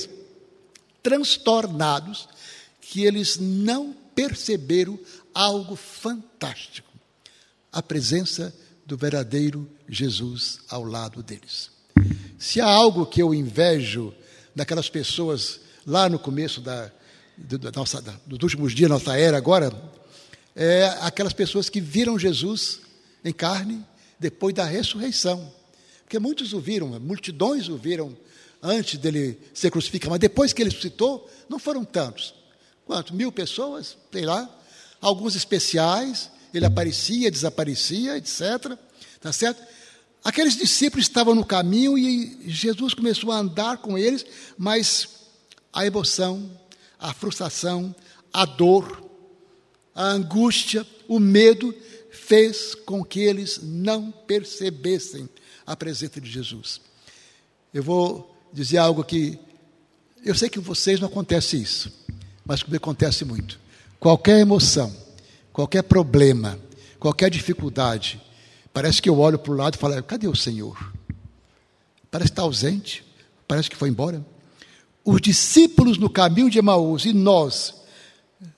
transtornados 1.02 2.28
que 2.80 3.04
eles 3.04 3.36
não 3.36 3.96
perceberam 4.14 4.96
algo 5.34 5.74
fantástico: 5.74 6.92
a 7.72 7.82
presença 7.82 8.54
do 8.86 8.96
verdadeiro 8.96 9.68
Jesus 9.88 10.60
ao 10.68 10.84
lado 10.84 11.20
deles. 11.20 11.71
Se 12.38 12.60
há 12.60 12.66
algo 12.66 13.06
que 13.06 13.22
eu 13.22 13.34
invejo 13.34 14.14
daquelas 14.54 14.88
pessoas 14.88 15.60
lá 15.86 16.08
no 16.08 16.18
começo 16.18 16.60
da, 16.60 16.90
da 17.36 17.70
nossa, 17.74 18.00
da, 18.00 18.14
dos 18.26 18.42
últimos 18.42 18.74
dias 18.74 18.88
da 18.88 18.94
nossa 18.94 19.16
era 19.16 19.36
agora, 19.36 19.72
é 20.54 20.86
aquelas 21.00 21.32
pessoas 21.32 21.68
que 21.68 21.80
viram 21.80 22.18
Jesus 22.18 22.80
em 23.24 23.32
carne 23.32 23.84
depois 24.18 24.54
da 24.54 24.64
ressurreição. 24.64 25.52
Porque 26.04 26.18
muitos 26.18 26.52
o 26.52 26.60
viram, 26.60 26.88
multidões 27.00 27.68
o 27.68 27.76
viram 27.76 28.16
antes 28.62 28.98
dele 28.98 29.38
ser 29.52 29.70
crucificado, 29.70 30.10
mas 30.10 30.20
depois 30.20 30.52
que 30.52 30.62
ele 30.62 30.70
ressuscitou, 30.70 31.28
não 31.48 31.58
foram 31.58 31.84
tantos. 31.84 32.34
Quanto? 32.86 33.14
Mil 33.14 33.32
pessoas, 33.32 33.96
sei 34.12 34.24
lá. 34.24 34.48
Alguns 35.00 35.34
especiais, 35.34 36.30
ele 36.54 36.66
aparecia, 36.66 37.30
desaparecia, 37.30 38.16
etc. 38.16 38.76
Tá 39.20 39.32
certo? 39.32 39.62
Aqueles 40.24 40.56
discípulos 40.56 41.06
estavam 41.06 41.34
no 41.34 41.44
caminho 41.44 41.98
e 41.98 42.38
Jesus 42.46 42.94
começou 42.94 43.32
a 43.32 43.38
andar 43.38 43.78
com 43.78 43.98
eles, 43.98 44.24
mas 44.56 45.08
a 45.72 45.84
emoção, 45.84 46.48
a 46.98 47.12
frustração, 47.12 47.94
a 48.32 48.44
dor, 48.44 49.02
a 49.94 50.04
angústia, 50.04 50.86
o 51.08 51.18
medo 51.18 51.74
fez 52.10 52.74
com 52.74 53.04
que 53.04 53.20
eles 53.20 53.60
não 53.62 54.12
percebessem 54.12 55.28
a 55.66 55.74
presença 55.74 56.20
de 56.20 56.30
Jesus. 56.30 56.80
Eu 57.74 57.82
vou 57.82 58.36
dizer 58.52 58.78
algo 58.78 59.02
que 59.02 59.38
eu 60.24 60.34
sei 60.34 60.48
que 60.48 60.60
vocês 60.60 61.00
não 61.00 61.08
acontece 61.08 61.60
isso, 61.60 61.92
mas 62.44 62.62
comigo 62.62 62.82
acontece 62.82 63.24
muito. 63.24 63.58
Qualquer 63.98 64.38
emoção, 64.38 64.94
qualquer 65.52 65.82
problema, 65.82 66.58
qualquer 66.98 67.28
dificuldade, 67.28 68.20
Parece 68.72 69.02
que 69.02 69.08
eu 69.08 69.18
olho 69.18 69.38
para 69.38 69.52
o 69.52 69.56
lado 69.56 69.74
e 69.74 69.78
falo: 69.78 70.02
cadê 70.02 70.26
o 70.26 70.36
Senhor? 70.36 70.92
Parece 72.10 72.30
que 72.30 72.32
está 72.32 72.42
ausente, 72.42 73.04
parece 73.46 73.70
que 73.70 73.76
foi 73.76 73.88
embora. 73.88 74.24
Os 75.04 75.20
discípulos 75.20 75.98
no 75.98 76.08
caminho 76.08 76.50
de 76.50 76.58
Emaús 76.58 77.04
e 77.04 77.12
nós 77.12 77.74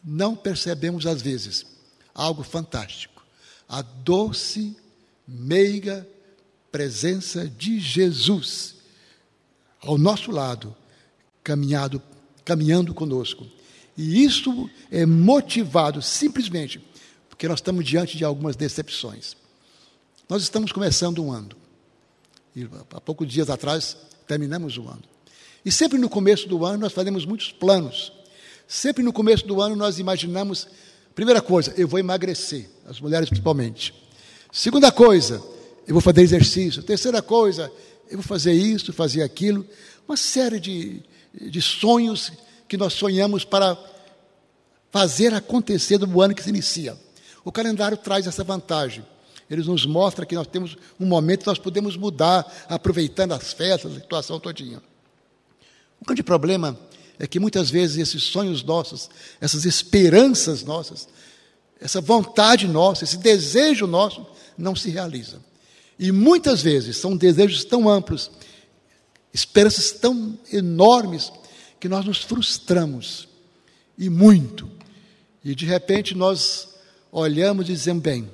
não 0.02 0.36
percebemos 0.36 1.06
às 1.06 1.22
vezes 1.22 1.64
algo 2.14 2.42
fantástico. 2.42 3.24
A 3.68 3.82
doce, 3.82 4.76
meiga 5.26 6.06
presença 6.70 7.48
de 7.48 7.78
Jesus 7.78 8.74
ao 9.80 9.96
nosso 9.96 10.30
lado, 10.30 10.74
caminhado, 11.42 12.02
caminhando 12.44 12.92
conosco. 12.92 13.46
E 13.96 14.24
isso 14.24 14.68
é 14.90 15.06
motivado 15.06 16.02
simplesmente 16.02 16.84
porque 17.28 17.46
nós 17.46 17.58
estamos 17.58 17.84
diante 17.84 18.16
de 18.16 18.24
algumas 18.24 18.56
decepções. 18.56 19.36
Nós 20.28 20.42
estamos 20.42 20.72
começando 20.72 21.22
um 21.22 21.30
ano. 21.30 21.50
E 22.56 22.66
há 22.94 23.00
poucos 23.00 23.28
dias 23.28 23.50
atrás 23.50 23.96
terminamos 24.26 24.78
o 24.78 24.82
ano. 24.88 25.02
E 25.64 25.70
sempre 25.70 25.98
no 25.98 26.08
começo 26.08 26.48
do 26.48 26.64
ano 26.64 26.78
nós 26.78 26.92
fazemos 26.92 27.26
muitos 27.26 27.52
planos. 27.52 28.12
Sempre 28.66 29.02
no 29.02 29.12
começo 29.12 29.46
do 29.46 29.60
ano 29.60 29.76
nós 29.76 29.98
imaginamos, 29.98 30.66
primeira 31.14 31.42
coisa, 31.42 31.74
eu 31.76 31.86
vou 31.86 31.98
emagrecer, 31.98 32.68
as 32.86 33.00
mulheres 33.00 33.28
principalmente. 33.28 33.94
Segunda 34.50 34.90
coisa, 34.90 35.42
eu 35.86 35.92
vou 35.92 36.00
fazer 36.00 36.22
exercício. 36.22 36.82
Terceira 36.82 37.20
coisa, 37.20 37.70
eu 38.08 38.16
vou 38.16 38.22
fazer 38.22 38.52
isso, 38.52 38.92
fazer 38.94 39.22
aquilo. 39.22 39.66
Uma 40.08 40.16
série 40.16 40.58
de, 40.58 41.02
de 41.34 41.60
sonhos 41.60 42.32
que 42.66 42.78
nós 42.78 42.94
sonhamos 42.94 43.44
para 43.44 43.76
fazer 44.90 45.34
acontecer 45.34 45.98
no 45.98 46.20
ano 46.22 46.34
que 46.34 46.42
se 46.42 46.48
inicia. 46.48 46.96
O 47.44 47.52
calendário 47.52 47.98
traz 47.98 48.26
essa 48.26 48.42
vantagem. 48.42 49.04
Eles 49.50 49.66
nos 49.66 49.84
mostram 49.84 50.26
que 50.26 50.34
nós 50.34 50.46
temos 50.46 50.76
um 50.98 51.06
momento 51.06 51.40
que 51.40 51.46
nós 51.46 51.58
podemos 51.58 51.96
mudar, 51.96 52.50
aproveitando 52.68 53.32
as 53.32 53.52
festas, 53.52 53.92
a 53.92 54.00
situação 54.00 54.40
todinha. 54.40 54.82
O 56.00 56.04
grande 56.04 56.22
problema 56.22 56.78
é 57.18 57.26
que 57.26 57.38
muitas 57.38 57.70
vezes 57.70 57.98
esses 57.98 58.22
sonhos 58.22 58.62
nossos, 58.62 59.08
essas 59.40 59.64
esperanças 59.64 60.62
nossas, 60.62 61.08
essa 61.80 62.00
vontade 62.00 62.66
nossa, 62.66 63.04
esse 63.04 63.16
desejo 63.18 63.86
nosso 63.86 64.26
não 64.56 64.74
se 64.74 64.90
realiza. 64.90 65.40
E 65.98 66.10
muitas 66.10 66.62
vezes 66.62 66.96
são 66.96 67.16
desejos 67.16 67.64
tão 67.64 67.88
amplos, 67.88 68.30
esperanças 69.32 69.92
tão 69.92 70.38
enormes, 70.52 71.30
que 71.78 71.88
nós 71.88 72.04
nos 72.06 72.18
frustramos. 72.18 73.28
E 73.98 74.08
muito. 74.08 74.68
E 75.44 75.54
de 75.54 75.66
repente 75.66 76.14
nós 76.14 76.68
olhamos 77.12 77.68
e 77.68 77.72
dizemos: 77.72 78.02
bem, 78.02 78.30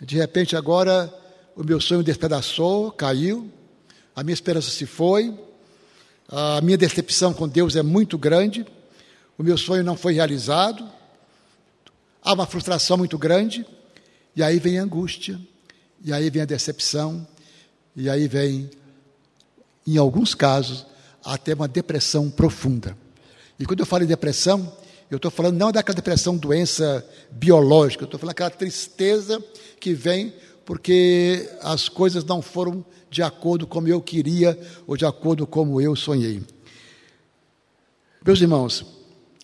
de 0.00 0.16
repente 0.16 0.56
agora 0.56 1.12
o 1.56 1.62
meu 1.62 1.80
sonho 1.80 2.02
despedaçou, 2.02 2.90
caiu, 2.90 3.50
a 4.14 4.22
minha 4.22 4.34
esperança 4.34 4.70
se 4.70 4.86
foi, 4.86 5.36
a 6.28 6.60
minha 6.60 6.76
decepção 6.76 7.32
com 7.32 7.48
Deus 7.48 7.76
é 7.76 7.82
muito 7.82 8.18
grande, 8.18 8.66
o 9.38 9.42
meu 9.42 9.56
sonho 9.56 9.84
não 9.84 9.96
foi 9.96 10.14
realizado, 10.14 10.88
há 12.22 12.32
uma 12.32 12.46
frustração 12.46 12.96
muito 12.96 13.18
grande, 13.18 13.66
e 14.34 14.42
aí 14.42 14.58
vem 14.58 14.78
a 14.78 14.82
angústia, 14.82 15.38
e 16.02 16.12
aí 16.12 16.28
vem 16.30 16.42
a 16.42 16.46
decepção, 16.46 17.26
e 17.94 18.08
aí 18.08 18.26
vem, 18.26 18.70
em 19.86 19.96
alguns 19.96 20.34
casos, 20.34 20.86
até 21.24 21.54
uma 21.54 21.68
depressão 21.68 22.30
profunda. 22.30 22.96
E 23.58 23.64
quando 23.64 23.80
eu 23.80 23.86
falo 23.86 24.04
em 24.04 24.08
depressão, 24.08 24.76
eu 25.14 25.18
estou 25.18 25.30
falando 25.30 25.56
não 25.56 25.70
daquela 25.70 25.94
depressão, 25.94 26.36
doença 26.36 27.08
biológica, 27.30 28.02
eu 28.02 28.06
estou 28.06 28.18
falando 28.18 28.34
daquela 28.34 28.50
tristeza 28.50 29.42
que 29.78 29.94
vem 29.94 30.34
porque 30.64 31.48
as 31.60 31.88
coisas 31.88 32.24
não 32.24 32.42
foram 32.42 32.84
de 33.08 33.22
acordo 33.22 33.64
como 33.64 33.86
eu 33.86 34.00
queria 34.00 34.58
ou 34.88 34.96
de 34.96 35.06
acordo 35.06 35.46
como 35.46 35.80
eu 35.80 35.94
sonhei. 35.94 36.42
Meus 38.26 38.40
irmãos, 38.40 38.84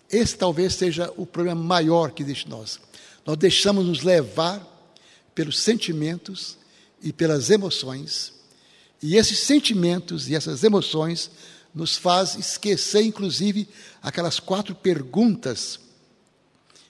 esse 0.09 0.37
talvez 0.37 0.73
seja 0.73 1.09
o 1.15 1.25
problema 1.25 1.63
maior 1.63 2.11
que 2.11 2.21
existe 2.21 2.47
em 2.47 2.49
nós. 2.49 2.77
Nós 3.25 3.37
deixamos 3.37 3.85
nos 3.85 4.03
levar 4.03 4.67
pelos 5.33 5.57
sentimentos 5.59 6.57
e 7.01 7.13
pelas 7.13 7.49
emoções, 7.49 8.33
e 9.01 9.15
esses 9.15 9.39
sentimentos 9.39 10.29
e 10.29 10.35
essas 10.35 10.65
emoções 10.65 11.31
nos 11.73 11.95
faz 11.95 12.35
esquecer, 12.35 13.01
inclusive, 13.01 13.67
aquelas 14.01 14.39
quatro 14.39 14.75
perguntas 14.75 15.79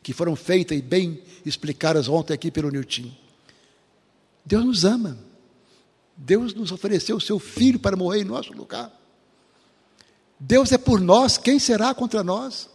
que 0.02 0.14
foram 0.14 0.36
feitas 0.36 0.78
e 0.78 0.82
bem 0.82 1.22
explicadas 1.46 2.08
ontem 2.08 2.34
aqui 2.34 2.50
pelo 2.50 2.72
Newton. 2.72 3.12
Deus 4.46 4.66
nos 4.66 4.86
ama. 4.86 5.18
Deus 6.18 6.54
nos 6.54 6.72
ofereceu 6.72 7.18
o 7.18 7.22
seu 7.22 7.40
filho 7.40 7.80
para 7.80 7.96
morrer 7.96 8.22
em 8.22 8.26
nosso 8.26 8.54
lugar. 8.54 8.92
Deus 10.40 10.72
é 10.72 10.78
por 10.78 11.00
nós, 11.00 11.38
quem 11.38 11.60
será 11.60 11.94
contra 11.94 12.24
nós? 12.24 12.68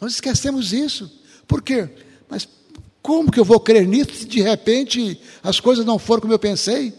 Nós 0.00 0.12
esquecemos 0.12 0.72
isso. 0.72 1.10
Por 1.46 1.62
quê? 1.62 1.88
Mas 2.28 2.46
como 3.00 3.30
que 3.30 3.40
eu 3.40 3.44
vou 3.44 3.58
crer 3.58 3.86
nisso 3.86 4.14
se 4.14 4.24
de 4.26 4.42
repente 4.42 5.18
as 5.42 5.58
coisas 5.60 5.84
não 5.84 5.98
foram 5.98 6.22
como 6.22 6.32
eu 6.32 6.38
pensei? 6.38 6.92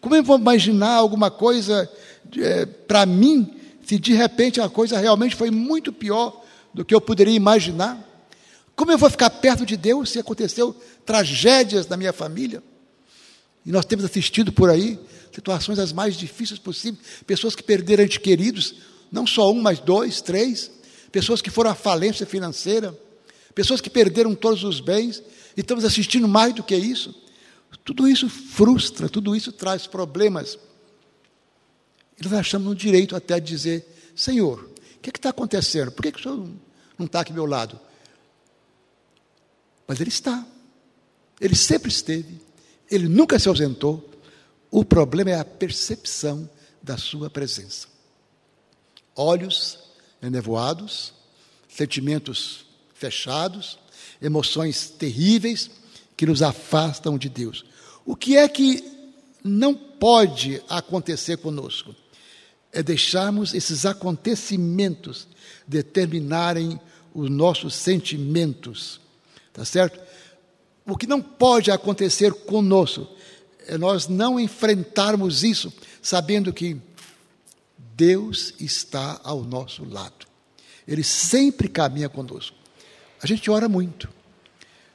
Como 0.00 0.14
eu 0.14 0.22
vou 0.22 0.38
imaginar 0.38 0.94
alguma 0.94 1.30
coisa 1.30 1.90
é, 2.38 2.66
para 2.66 3.06
mim 3.06 3.54
se 3.84 3.98
de 3.98 4.12
repente 4.12 4.60
a 4.60 4.68
coisa 4.68 4.98
realmente 4.98 5.34
foi 5.34 5.50
muito 5.50 5.92
pior 5.92 6.44
do 6.72 6.84
que 6.84 6.94
eu 6.94 7.00
poderia 7.00 7.34
imaginar? 7.34 8.06
Como 8.76 8.92
eu 8.92 8.98
vou 8.98 9.10
ficar 9.10 9.30
perto 9.30 9.66
de 9.66 9.76
Deus 9.76 10.10
se 10.10 10.18
aconteceu 10.18 10.74
tragédias 11.04 11.88
na 11.88 11.96
minha 11.96 12.12
família? 12.12 12.62
E 13.66 13.72
nós 13.72 13.84
temos 13.84 14.04
assistido 14.04 14.52
por 14.52 14.70
aí 14.70 14.98
situações 15.32 15.78
as 15.78 15.92
mais 15.92 16.16
difíceis 16.16 16.58
possíveis, 16.58 17.02
pessoas 17.26 17.54
que 17.54 17.62
perderam 17.62 18.04
entes 18.04 18.18
queridos, 18.18 18.74
não 19.10 19.26
só 19.26 19.50
um, 19.50 19.60
mas 19.60 19.78
dois, 19.78 20.20
três, 20.20 20.70
pessoas 21.10 21.42
que 21.42 21.50
foram 21.50 21.70
à 21.70 21.74
falência 21.74 22.26
financeira, 22.26 22.96
pessoas 23.54 23.80
que 23.80 23.90
perderam 23.90 24.34
todos 24.34 24.64
os 24.64 24.80
bens, 24.80 25.22
e 25.56 25.60
estamos 25.60 25.84
assistindo 25.84 26.28
mais 26.28 26.54
do 26.54 26.62
que 26.62 26.76
isso. 26.76 27.14
Tudo 27.84 28.08
isso 28.08 28.28
frustra, 28.28 29.08
tudo 29.08 29.34
isso 29.34 29.52
traz 29.52 29.86
problemas. 29.86 30.58
E 32.20 32.24
nós 32.24 32.34
achamos 32.34 32.68
no 32.68 32.74
direito 32.74 33.16
até 33.16 33.40
de 33.40 33.46
dizer: 33.46 34.12
Senhor, 34.14 34.70
o 34.96 35.00
que 35.00 35.08
é 35.08 35.12
está 35.14 35.30
acontecendo? 35.30 35.90
Por 35.90 36.02
que, 36.02 36.12
que 36.12 36.20
o 36.20 36.22
Senhor 36.22 36.48
não 36.98 37.06
está 37.06 37.20
aqui 37.20 37.30
ao 37.30 37.36
meu 37.36 37.46
lado? 37.46 37.80
Mas 39.86 40.00
Ele 40.00 40.10
está, 40.10 40.46
Ele 41.40 41.56
sempre 41.56 41.88
esteve, 41.88 42.40
Ele 42.90 43.08
nunca 43.08 43.38
se 43.38 43.48
ausentou. 43.48 44.08
O 44.70 44.84
problema 44.84 45.30
é 45.30 45.38
a 45.40 45.44
percepção 45.44 46.48
da 46.82 46.96
Sua 46.96 47.30
presença. 47.30 47.88
Olhos 49.16 49.78
enevoados, 50.22 51.14
sentimentos 51.68 52.66
fechados, 52.94 53.78
emoções 54.20 54.90
terríveis 54.90 55.70
que 56.16 56.26
nos 56.26 56.42
afastam 56.42 57.16
de 57.16 57.30
Deus. 57.30 57.64
O 58.04 58.14
que 58.14 58.36
é 58.36 58.46
que 58.46 58.84
não 59.42 59.74
pode 59.74 60.62
acontecer 60.68 61.38
conosco? 61.38 61.96
É 62.72 62.82
deixarmos 62.82 63.54
esses 63.54 63.84
acontecimentos 63.84 65.26
determinarem 65.66 66.80
os 67.14 67.28
nossos 67.28 67.74
sentimentos. 67.74 69.00
Tá 69.52 69.64
certo? 69.64 70.00
O 70.86 70.96
que 70.96 71.06
não 71.06 71.20
pode 71.20 71.70
acontecer 71.70 72.32
conosco 72.32 73.06
é 73.66 73.76
nós 73.76 74.08
não 74.08 74.38
enfrentarmos 74.38 75.44
isso 75.44 75.72
sabendo 76.02 76.52
que 76.52 76.76
Deus 77.94 78.54
está 78.58 79.20
ao 79.22 79.42
nosso 79.42 79.84
lado. 79.84 80.26
Ele 80.88 81.04
sempre 81.04 81.68
caminha 81.68 82.08
conosco. 82.08 82.56
A 83.22 83.26
gente 83.26 83.50
ora 83.50 83.68
muito. 83.68 84.08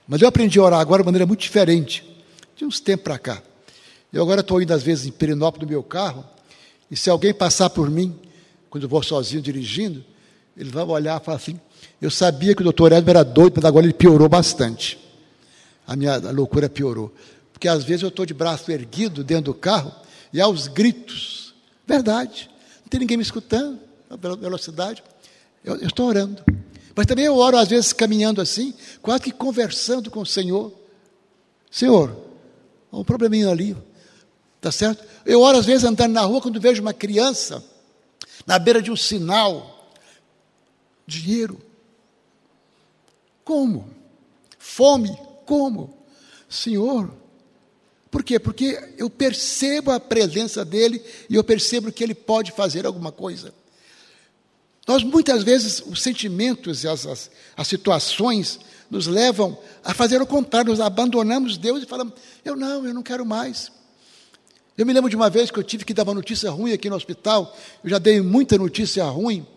Mas 0.07 0.21
eu 0.21 0.27
aprendi 0.27 0.59
a 0.59 0.63
orar 0.63 0.79
agora 0.79 1.03
de 1.03 1.05
maneira 1.05 1.25
muito 1.25 1.41
diferente, 1.41 2.03
de 2.55 2.65
uns 2.65 2.79
tempos 2.79 3.03
para 3.03 3.17
cá. 3.17 3.43
Eu 4.11 4.21
agora 4.21 4.41
estou 4.41 4.61
indo, 4.61 4.73
às 4.73 4.83
vezes, 4.83 5.05
em 5.05 5.11
Perinópolis 5.11 5.67
no 5.67 5.71
meu 5.71 5.83
carro, 5.83 6.25
e 6.89 6.95
se 6.95 7.09
alguém 7.09 7.33
passar 7.33 7.69
por 7.69 7.89
mim, 7.89 8.17
quando 8.69 8.83
eu 8.83 8.89
vou 8.89 9.01
sozinho 9.01 9.41
dirigindo, 9.41 10.03
ele 10.55 10.69
vai 10.69 10.83
olhar 10.83 11.19
e 11.19 11.23
falar 11.23 11.37
assim: 11.37 11.59
Eu 12.01 12.11
sabia 12.11 12.55
que 12.55 12.61
o 12.61 12.63
doutor 12.63 12.91
Edmo 12.91 13.09
era 13.09 13.23
doido, 13.23 13.53
mas 13.55 13.65
agora 13.65 13.85
ele 13.85 13.93
piorou 13.93 14.29
bastante. 14.29 14.99
A 15.87 15.95
minha 15.95 16.17
loucura 16.31 16.69
piorou. 16.69 17.13
Porque 17.51 17.67
às 17.67 17.83
vezes 17.83 18.03
eu 18.03 18.09
estou 18.09 18.25
de 18.25 18.33
braço 18.33 18.71
erguido 18.71 19.23
dentro 19.23 19.45
do 19.45 19.53
carro 19.53 19.93
e 20.33 20.41
há 20.41 20.47
os 20.47 20.67
gritos. 20.67 21.53
Verdade. 21.87 22.49
Não 22.81 22.89
tem 22.89 22.99
ninguém 22.99 23.17
me 23.17 23.23
escutando, 23.23 23.79
a 24.09 24.15
velocidade. 24.15 25.03
Eu, 25.63 25.75
eu 25.75 25.87
estou 25.87 26.07
orando. 26.07 26.43
Mas 26.95 27.05
também 27.05 27.25
eu 27.25 27.35
oro, 27.35 27.57
às 27.57 27.67
vezes, 27.67 27.91
caminhando 27.91 28.41
assim, 28.41 28.73
quase 29.01 29.23
que 29.23 29.31
conversando 29.31 30.09
com 30.09 30.21
o 30.21 30.25
Senhor. 30.25 30.71
Senhor, 31.69 32.15
há 32.91 32.97
um 32.97 33.03
probleminha 33.03 33.49
ali, 33.49 33.75
tá 34.65 34.71
certo? 34.71 35.05
Eu 35.23 35.41
oro, 35.41 35.59
às 35.59 35.65
vezes, 35.67 35.83
andando 35.83 36.13
na 36.13 36.21
rua, 36.21 36.41
quando 36.41 36.59
vejo 36.59 36.81
uma 36.81 36.91
criança 36.91 37.63
na 38.47 38.57
beira 38.57 38.81
de 38.81 38.89
um 38.89 38.95
sinal, 38.95 39.91
dinheiro. 41.05 41.61
Como? 43.43 43.87
Fome, 44.57 45.15
como? 45.45 45.95
Senhor, 46.49 47.13
por 48.09 48.23
quê? 48.23 48.39
Porque 48.39 48.95
eu 48.97 49.07
percebo 49.07 49.91
a 49.91 49.99
presença 49.99 50.65
dele 50.65 50.99
e 51.29 51.35
eu 51.35 51.43
percebo 51.43 51.91
que 51.91 52.03
ele 52.03 52.15
pode 52.15 52.51
fazer 52.51 52.87
alguma 52.87 53.11
coisa. 53.11 53.53
Nós, 54.87 55.03
muitas 55.03 55.43
vezes, 55.43 55.83
os 55.85 56.01
sentimentos 56.01 56.83
e 56.83 56.87
as, 56.87 57.05
as, 57.05 57.29
as, 57.55 57.67
situações 57.67 58.59
nos 58.89 59.05
levam 59.05 59.59
a 59.83 59.93
fazer 59.93 60.19
o 60.23 60.25
contrário, 60.25 60.71
nós 60.71 60.79
abandonamos 60.79 61.55
Deus 61.55 61.83
e 61.83 61.85
falamos: 61.85 62.15
eu 62.43 62.55
não, 62.55 62.83
eu 62.83 62.95
não 62.95 63.03
quero 63.03 63.23
mais. 63.23 63.71
Eu 64.77 64.85
me 64.85 64.91
lembro 64.91 65.09
de 65.09 65.15
uma 65.15 65.29
vez 65.29 65.49
que 65.49 65.57
eu 65.57 65.63
tive 65.63 65.85
que 65.85 65.93
dar 65.93 66.03
uma 66.03 66.13
notícia 66.13 66.51
ruim 66.51 66.73
aqui 66.73 66.89
no 66.89 66.97
hospital, 66.97 67.55
eu 67.81 67.89
já 67.89 67.97
dei 67.97 68.19
muita 68.19 68.57
notícia 68.57 69.05
ruim, 69.05 69.47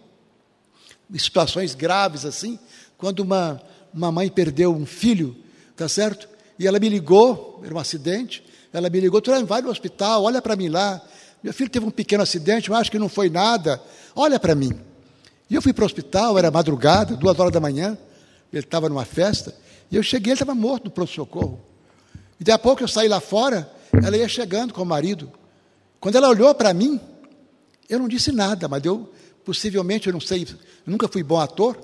situações 1.16 1.74
graves 1.74 2.24
assim, 2.24 2.56
quando 2.96 3.20
uma, 3.20 3.60
uma 3.92 4.12
mãe 4.12 4.28
perdeu 4.30 4.72
um 4.72 4.86
filho, 4.86 5.36
tá 5.76 5.88
certo? 5.88 6.28
E 6.56 6.68
ela 6.68 6.78
me 6.78 6.88
ligou, 6.88 7.60
era 7.64 7.74
um 7.74 7.78
acidente, 7.78 8.44
ela 8.72 8.88
me 8.88 9.00
ligou, 9.00 9.20
tu 9.20 9.32
vai 9.44 9.60
no 9.60 9.70
hospital, 9.70 10.22
olha 10.22 10.40
para 10.40 10.54
mim 10.54 10.68
lá, 10.68 11.04
meu 11.42 11.52
filho 11.52 11.68
teve 11.68 11.84
um 11.84 11.90
pequeno 11.90 12.22
acidente, 12.22 12.70
eu 12.70 12.76
acho 12.76 12.88
que 12.88 12.98
não 12.98 13.08
foi 13.08 13.28
nada, 13.28 13.82
olha 14.14 14.38
para 14.38 14.54
mim. 14.54 14.70
E 15.50 15.54
eu 15.56 15.62
fui 15.62 15.72
para 15.72 15.82
o 15.82 15.86
hospital, 15.86 16.38
era 16.38 16.48
madrugada, 16.48 17.16
duas 17.16 17.36
horas 17.40 17.52
da 17.52 17.58
manhã, 17.58 17.98
ele 18.52 18.62
estava 18.62 18.88
numa 18.88 19.04
festa, 19.04 19.52
e 19.90 19.96
eu 19.96 20.02
cheguei, 20.02 20.30
ele 20.32 20.40
estava 20.40 20.54
morto 20.54 20.84
no 20.84 20.90
pronto-socorro. 20.92 21.60
E 22.38 22.44
daí 22.44 22.54
a 22.54 22.58
pouco 22.58 22.84
eu 22.84 22.88
saí 22.88 23.08
lá 23.08 23.18
fora, 23.18 23.68
ela 23.92 24.16
ia 24.16 24.28
chegando 24.28 24.72
com 24.72 24.82
o 24.82 24.86
marido. 24.86 25.30
Quando 26.00 26.16
ela 26.16 26.28
olhou 26.28 26.54
para 26.54 26.72
mim, 26.72 27.00
eu 27.88 27.98
não 27.98 28.08
disse 28.08 28.30
nada, 28.30 28.68
mas 28.68 28.84
eu, 28.84 29.12
possivelmente, 29.44 30.06
eu 30.06 30.12
não 30.12 30.20
sei, 30.20 30.42
eu 30.42 30.90
nunca 30.90 31.08
fui 31.08 31.22
bom 31.22 31.40
ator. 31.40 31.76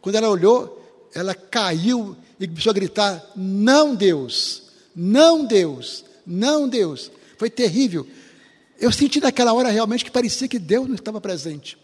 Quando 0.00 0.16
ela 0.16 0.28
olhou, 0.28 1.08
ela 1.14 1.34
caiu 1.34 2.16
e 2.38 2.46
começou 2.46 2.70
a 2.70 2.74
gritar: 2.74 3.24
Não, 3.36 3.94
Deus, 3.94 4.62
não, 4.94 5.44
Deus, 5.44 6.04
não, 6.26 6.68
Deus. 6.68 7.10
Foi 7.38 7.50
terrível. 7.50 8.06
Eu 8.78 8.90
senti 8.90 9.20
naquela 9.20 9.52
hora 9.52 9.68
realmente 9.68 10.04
que 10.04 10.10
parecia 10.10 10.48
que 10.48 10.58
Deus 10.58 10.88
não 10.88 10.94
estava 10.94 11.20
presente. 11.20 11.76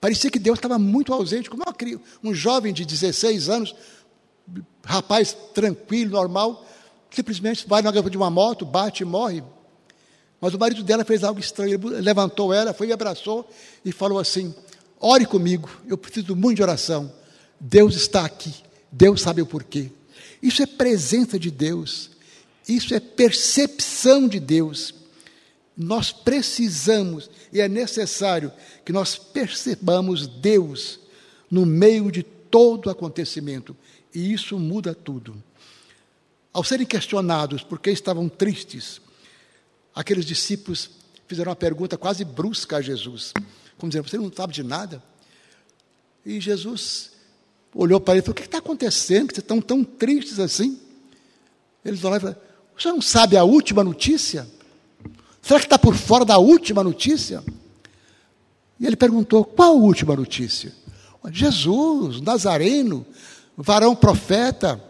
Parecia 0.00 0.30
que 0.30 0.38
Deus 0.38 0.58
estava 0.58 0.78
muito 0.78 1.12
ausente, 1.12 1.50
como 1.50 1.62
uma, 1.64 1.74
um 2.22 2.32
jovem 2.32 2.72
de 2.72 2.84
16 2.84 3.48
anos, 3.48 3.74
rapaz 4.84 5.36
tranquilo, 5.52 6.12
normal, 6.12 6.64
simplesmente 7.10 7.66
vai 7.66 7.82
na 7.82 7.90
garrafa 7.90 8.10
de 8.10 8.16
uma 8.16 8.30
moto, 8.30 8.64
bate 8.64 9.02
e 9.02 9.06
morre. 9.06 9.42
Mas 10.40 10.54
o 10.54 10.58
marido 10.58 10.82
dela 10.82 11.04
fez 11.04 11.24
algo 11.24 11.40
estranho. 11.40 11.74
Ele 11.74 12.00
levantou 12.00 12.52
ela, 12.52 12.72
foi 12.72 12.86
me 12.86 12.92
abraçou 12.92 13.48
e 13.84 13.92
falou 13.92 14.18
assim: 14.18 14.54
Ore 15.00 15.26
comigo, 15.26 15.68
eu 15.86 15.98
preciso 15.98 16.34
muito 16.34 16.56
de 16.56 16.62
oração. 16.62 17.12
Deus 17.60 17.96
está 17.96 18.24
aqui, 18.24 18.54
Deus 18.90 19.20
sabe 19.20 19.42
o 19.42 19.46
porquê. 19.46 19.90
Isso 20.42 20.62
é 20.62 20.66
presença 20.66 21.38
de 21.38 21.50
Deus, 21.50 22.10
isso 22.68 22.94
é 22.94 23.00
percepção 23.00 24.28
de 24.28 24.38
Deus. 24.38 24.94
Nós 25.76 26.10
precisamos 26.12 27.30
e 27.52 27.60
é 27.60 27.68
necessário 27.68 28.52
que 28.84 28.92
nós 28.92 29.16
percebamos 29.16 30.26
Deus 30.26 31.00
no 31.50 31.64
meio 31.64 32.10
de 32.10 32.22
todo 32.22 32.90
acontecimento, 32.90 33.76
e 34.14 34.32
isso 34.32 34.58
muda 34.58 34.94
tudo. 34.94 35.42
Ao 36.58 36.64
serem 36.64 36.84
questionados 36.84 37.62
por 37.62 37.78
que 37.78 37.88
estavam 37.88 38.28
tristes, 38.28 39.00
aqueles 39.94 40.24
discípulos 40.24 40.90
fizeram 41.28 41.50
uma 41.50 41.56
pergunta 41.56 41.96
quase 41.96 42.24
brusca 42.24 42.78
a 42.78 42.82
Jesus, 42.82 43.32
como 43.78 43.88
dizendo: 43.88 44.08
Você 44.08 44.18
não 44.18 44.32
sabe 44.32 44.52
de 44.54 44.64
nada? 44.64 45.00
E 46.26 46.40
Jesus 46.40 47.12
olhou 47.72 48.00
para 48.00 48.14
ele 48.14 48.22
e 48.22 48.24
falou: 48.24 48.32
O 48.32 48.34
que 48.34 48.42
está 48.42 48.58
acontecendo? 48.58 49.28
Que 49.28 49.34
vocês 49.34 49.44
estão 49.44 49.60
tão 49.60 49.84
tristes 49.84 50.40
assim? 50.40 50.80
Eles 51.84 52.02
olharam 52.02 52.16
e 52.16 52.20
falaram: 52.22 52.40
O 52.76 52.82
senhor 52.82 52.94
não 52.94 53.02
sabe 53.02 53.36
a 53.36 53.44
última 53.44 53.84
notícia? 53.84 54.44
Será 55.40 55.60
que 55.60 55.66
está 55.66 55.78
por 55.78 55.94
fora 55.94 56.24
da 56.24 56.38
última 56.38 56.82
notícia? 56.82 57.44
E 58.80 58.84
ele 58.84 58.96
perguntou: 58.96 59.44
Qual 59.44 59.74
a 59.74 59.80
última 59.80 60.16
notícia? 60.16 60.74
Jesus, 61.30 62.20
Nazareno, 62.20 63.06
varão 63.56 63.94
profeta, 63.94 64.87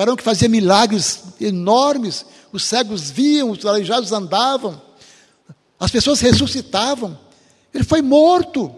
varão 0.00 0.16
que 0.16 0.22
fazia 0.22 0.48
milagres 0.48 1.24
enormes, 1.38 2.24
os 2.50 2.64
cegos 2.64 3.10
viam, 3.10 3.50
os 3.50 3.66
aleijados 3.66 4.10
andavam, 4.12 4.80
as 5.78 5.90
pessoas 5.90 6.20
ressuscitavam. 6.20 7.18
Ele 7.74 7.84
foi 7.84 8.00
morto. 8.00 8.74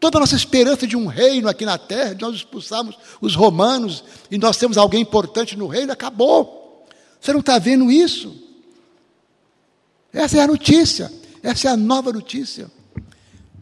Toda 0.00 0.16
a 0.16 0.20
nossa 0.20 0.34
esperança 0.34 0.86
de 0.86 0.96
um 0.96 1.08
reino 1.08 1.46
aqui 1.46 1.66
na 1.66 1.76
terra, 1.76 2.14
de 2.14 2.22
nós 2.22 2.36
expulsarmos 2.36 2.96
os 3.20 3.34
romanos 3.34 4.02
e 4.30 4.38
nós 4.38 4.56
temos 4.56 4.78
alguém 4.78 5.02
importante 5.02 5.58
no 5.58 5.66
reino, 5.66 5.92
acabou. 5.92 6.86
Você 7.20 7.34
não 7.34 7.40
está 7.40 7.58
vendo 7.58 7.90
isso? 7.90 8.34
Essa 10.10 10.38
é 10.38 10.40
a 10.40 10.46
notícia, 10.46 11.12
essa 11.42 11.68
é 11.68 11.70
a 11.70 11.76
nova 11.76 12.10
notícia. 12.14 12.70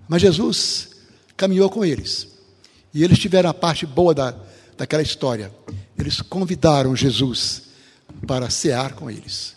Mas 0.06 0.22
Jesus 0.22 0.90
caminhou 1.36 1.68
com 1.68 1.84
eles. 1.84 2.28
E 2.92 3.02
eles 3.02 3.18
tiveram 3.18 3.50
a 3.50 3.54
parte 3.54 3.84
boa 3.84 4.14
da, 4.14 4.32
daquela 4.76 5.02
história. 5.02 5.52
Eles 6.04 6.20
convidaram 6.20 6.94
Jesus 6.94 7.62
para 8.26 8.50
cear 8.50 8.92
com 8.92 9.10
eles. 9.10 9.56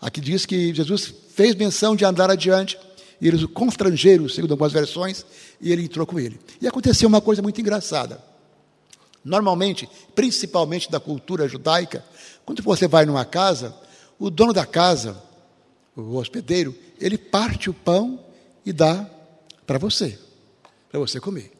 Aqui 0.00 0.20
diz 0.20 0.46
que 0.46 0.72
Jesus 0.72 1.12
fez 1.34 1.56
menção 1.56 1.96
de 1.96 2.04
andar 2.04 2.30
adiante, 2.30 2.78
e 3.20 3.26
eles 3.26 3.42
o 3.42 3.48
constrangeram, 3.48 4.28
segundo 4.28 4.52
algumas 4.52 4.72
versões, 4.72 5.26
e 5.60 5.72
ele 5.72 5.82
entrou 5.82 6.06
com 6.06 6.20
ele. 6.20 6.38
E 6.62 6.68
aconteceu 6.68 7.08
uma 7.08 7.20
coisa 7.20 7.42
muito 7.42 7.60
engraçada. 7.60 8.22
Normalmente, 9.24 9.88
principalmente 10.14 10.88
da 10.88 11.00
cultura 11.00 11.48
judaica, 11.48 12.04
quando 12.46 12.62
você 12.62 12.86
vai 12.86 13.04
numa 13.04 13.24
casa, 13.24 13.74
o 14.20 14.30
dono 14.30 14.52
da 14.52 14.64
casa, 14.64 15.20
o 15.96 16.14
hospedeiro, 16.14 16.72
ele 17.00 17.18
parte 17.18 17.68
o 17.68 17.74
pão 17.74 18.24
e 18.64 18.72
dá 18.72 19.04
para 19.66 19.78
você, 19.78 20.16
para 20.88 21.00
você 21.00 21.18
comer. 21.18 21.50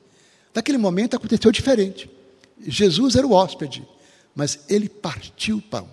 Naquele 0.54 0.78
momento 0.78 1.16
aconteceu 1.16 1.50
diferente. 1.50 2.08
Jesus 2.66 3.16
era 3.16 3.26
o 3.26 3.32
hóspede, 3.32 3.86
mas 4.34 4.60
ele 4.68 4.88
partiu 4.88 5.58
o 5.58 5.62
pão. 5.62 5.88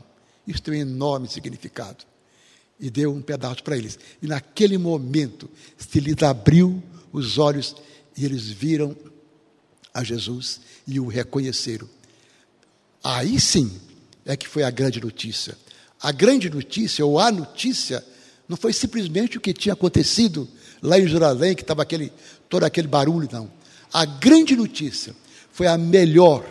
Isso 0.47 0.61
tem 0.61 0.75
um 0.75 0.77
enorme 0.77 1.27
significado. 1.27 2.05
E 2.79 2.89
deu 2.89 3.11
um 3.11 3.21
pedaço 3.21 3.63
para 3.63 3.77
eles. 3.77 3.97
E 4.21 4.27
naquele 4.27 4.77
momento, 4.77 5.49
se 5.77 5.99
lhes 5.99 6.21
abriu 6.21 6.81
os 7.11 7.37
olhos 7.37 7.75
e 8.15 8.23
eles 8.23 8.49
viram 8.49 8.95
a 9.93 10.03
Jesus 10.03 10.61
e 10.87 10.99
o 10.99 11.07
reconheceram. 11.07 11.89
Aí 13.03 13.39
sim 13.39 13.79
é 14.25 14.35
que 14.35 14.47
foi 14.47 14.63
a 14.63 14.69
grande 14.69 15.01
notícia. 15.01 15.57
A 15.99 16.11
grande 16.11 16.49
notícia, 16.49 17.05
ou 17.05 17.19
a 17.19 17.31
notícia, 17.31 18.05
não 18.47 18.55
foi 18.55 18.73
simplesmente 18.73 19.37
o 19.37 19.41
que 19.41 19.53
tinha 19.53 19.73
acontecido 19.73 20.47
lá 20.81 20.99
em 20.99 21.07
Jerusalém, 21.07 21.55
que 21.55 21.61
estava 21.61 21.81
aquele, 21.81 22.11
todo 22.47 22.63
aquele 22.63 22.87
barulho, 22.87 23.27
não. 23.31 23.51
A 23.91 24.05
grande 24.05 24.55
notícia 24.55 25.15
foi 25.51 25.65
a 25.65 25.77
melhor 25.77 26.45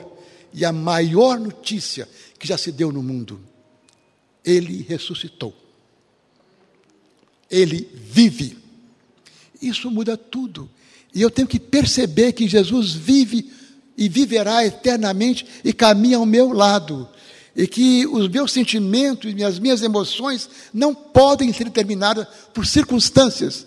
e 0.57 0.65
a 0.65 0.73
maior 0.73 1.39
notícia 1.39 2.09
que 2.39 2.49
já 2.49 2.57
se 2.57 2.73
deu 2.73 2.91
no 2.91 3.03
mundo. 3.03 3.39
Ele 4.43 4.87
ressuscitou. 4.89 5.55
Ele 7.51 7.87
vive. 7.95 8.57
Isso 9.61 9.91
muda 9.91 10.17
tudo. 10.17 10.69
E 11.15 11.21
eu 11.21 11.31
tenho 11.31 11.47
que 11.47 11.61
perceber 11.61 12.33
que 12.33 12.49
Jesus 12.49 12.95
vive 12.95 13.53
e 13.99 14.09
viverá 14.09 14.65
eternamente 14.65 15.47
e 15.63 15.75
caminha 15.75 16.17
ao 16.17 16.25
meu 16.25 16.55
lado. 16.55 17.07
E 17.55 17.67
que 17.67 18.07
os 18.07 18.27
meus 18.27 18.51
sentimentos 18.51 19.35
e 19.37 19.45
as 19.45 19.59
minhas 19.59 19.83
emoções 19.83 20.49
não 20.73 20.95
podem 20.95 21.53
ser 21.53 21.65
determinadas 21.65 22.27
por 22.55 22.67
circunstâncias, 22.67 23.67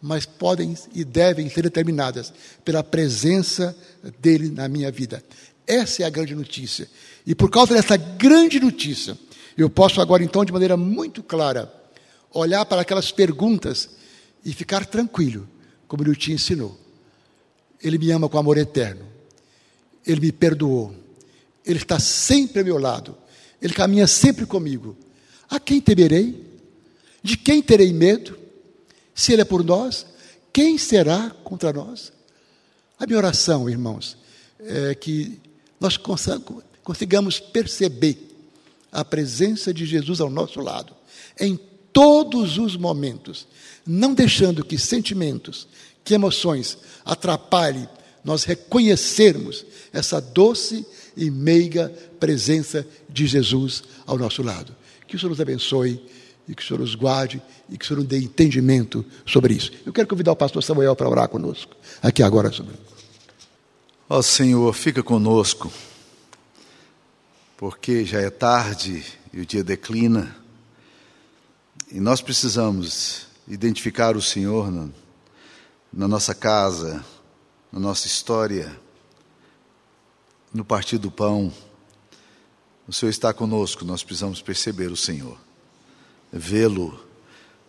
mas 0.00 0.24
podem 0.24 0.76
e 0.94 1.04
devem 1.04 1.50
ser 1.50 1.62
determinadas 1.62 2.32
pela 2.64 2.84
presença 2.84 3.76
dele 4.20 4.48
na 4.48 4.68
minha 4.68 4.92
vida. 4.92 5.22
Essa 5.68 6.02
é 6.02 6.06
a 6.06 6.10
grande 6.10 6.34
notícia. 6.34 6.88
E 7.26 7.34
por 7.34 7.50
causa 7.50 7.74
dessa 7.74 7.96
grande 7.96 8.58
notícia, 8.58 9.18
eu 9.54 9.68
posso 9.68 10.00
agora 10.00 10.24
então, 10.24 10.42
de 10.44 10.52
maneira 10.52 10.78
muito 10.78 11.22
clara, 11.22 11.70
olhar 12.32 12.64
para 12.64 12.80
aquelas 12.80 13.12
perguntas 13.12 13.90
e 14.42 14.54
ficar 14.54 14.86
tranquilo, 14.86 15.46
como 15.86 16.02
ele 16.02 16.16
te 16.16 16.32
ensinou. 16.32 16.78
Ele 17.82 17.98
me 17.98 18.10
ama 18.10 18.30
com 18.30 18.38
amor 18.38 18.56
eterno. 18.56 19.04
Ele 20.06 20.20
me 20.22 20.32
perdoou. 20.32 20.94
Ele 21.66 21.78
está 21.78 22.00
sempre 22.00 22.60
ao 22.60 22.64
meu 22.64 22.78
lado. 22.78 23.14
Ele 23.60 23.74
caminha 23.74 24.06
sempre 24.06 24.46
comigo. 24.46 24.96
A 25.50 25.60
quem 25.60 25.80
temerei? 25.80 26.46
De 27.22 27.36
quem 27.36 27.60
terei 27.60 27.92
medo? 27.92 28.38
Se 29.14 29.32
Ele 29.32 29.42
é 29.42 29.44
por 29.44 29.62
nós, 29.62 30.06
quem 30.52 30.78
será 30.78 31.30
contra 31.44 31.72
nós? 31.72 32.12
A 32.98 33.06
minha 33.06 33.18
oração, 33.18 33.68
irmãos, 33.68 34.16
é 34.60 34.94
que 34.94 35.38
nós 35.80 35.98
consigamos 36.82 37.38
perceber 37.40 38.18
a 38.90 39.04
presença 39.04 39.72
de 39.72 39.84
Jesus 39.84 40.20
ao 40.20 40.30
nosso 40.30 40.60
lado, 40.60 40.94
em 41.38 41.58
todos 41.92 42.58
os 42.58 42.76
momentos, 42.76 43.46
não 43.86 44.14
deixando 44.14 44.64
que 44.64 44.78
sentimentos, 44.78 45.68
que 46.04 46.14
emoções 46.14 46.78
atrapalhem 47.04 47.88
nós 48.24 48.44
reconhecermos 48.44 49.64
essa 49.92 50.20
doce 50.20 50.86
e 51.16 51.30
meiga 51.30 51.92
presença 52.20 52.86
de 53.08 53.26
Jesus 53.26 53.82
ao 54.06 54.18
nosso 54.18 54.42
lado. 54.42 54.74
Que 55.06 55.16
o 55.16 55.18
Senhor 55.18 55.30
nos 55.30 55.40
abençoe 55.40 56.00
e 56.46 56.54
que 56.54 56.62
o 56.62 56.66
Senhor 56.66 56.80
os 56.80 56.94
guarde 56.94 57.40
e 57.70 57.78
que 57.78 57.84
o 57.84 57.88
Senhor 57.88 58.00
nos 58.00 58.08
dê 58.08 58.18
entendimento 58.18 59.04
sobre 59.26 59.54
isso. 59.54 59.72
Eu 59.86 59.92
quero 59.92 60.08
convidar 60.08 60.32
o 60.32 60.36
pastor 60.36 60.62
Samuel 60.62 60.96
para 60.96 61.08
orar 61.08 61.28
conosco, 61.28 61.74
aqui 62.02 62.22
agora 62.22 62.50
sobre 62.52 62.74
Ó 64.08 64.22
Senhor, 64.22 64.72
fica 64.72 65.02
conosco, 65.02 65.70
porque 67.56 68.04
já 68.04 68.20
é 68.20 68.30
tarde 68.30 69.04
e 69.32 69.40
o 69.40 69.46
dia 69.46 69.62
declina, 69.62 70.36
e 71.90 72.00
nós 72.00 72.22
precisamos 72.22 73.26
identificar 73.46 74.16
o 74.16 74.22
Senhor 74.22 74.70
na, 74.70 74.88
na 75.92 76.08
nossa 76.08 76.34
casa, 76.34 77.04
na 77.70 77.78
nossa 77.78 78.06
história, 78.06 78.78
no 80.54 80.64
partir 80.64 80.98
do 80.98 81.10
pão. 81.10 81.52
O 82.86 82.92
Senhor 82.92 83.10
está 83.10 83.32
conosco, 83.34 83.84
nós 83.84 84.02
precisamos 84.02 84.40
perceber 84.40 84.90
o 84.90 84.96
Senhor 84.96 85.38
vê-lo 86.32 86.98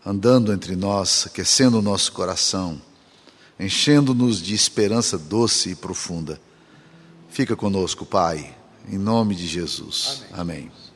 andando 0.06 0.54
entre 0.54 0.76
nós, 0.76 1.26
aquecendo 1.28 1.80
o 1.80 1.82
nosso 1.82 2.12
coração, 2.12 2.82
enchendo-nos 3.60 4.42
de 4.42 4.54
esperança 4.54 5.18
doce 5.18 5.72
e 5.72 5.76
profunda. 5.76 6.40
Fica 7.30 7.56
conosco, 7.56 8.06
Pai, 8.06 8.56
em 8.88 8.98
nome 8.98 9.36
de 9.36 9.46
Jesus. 9.46 10.24
Amém. 10.32 10.70
Amém. 10.70 10.89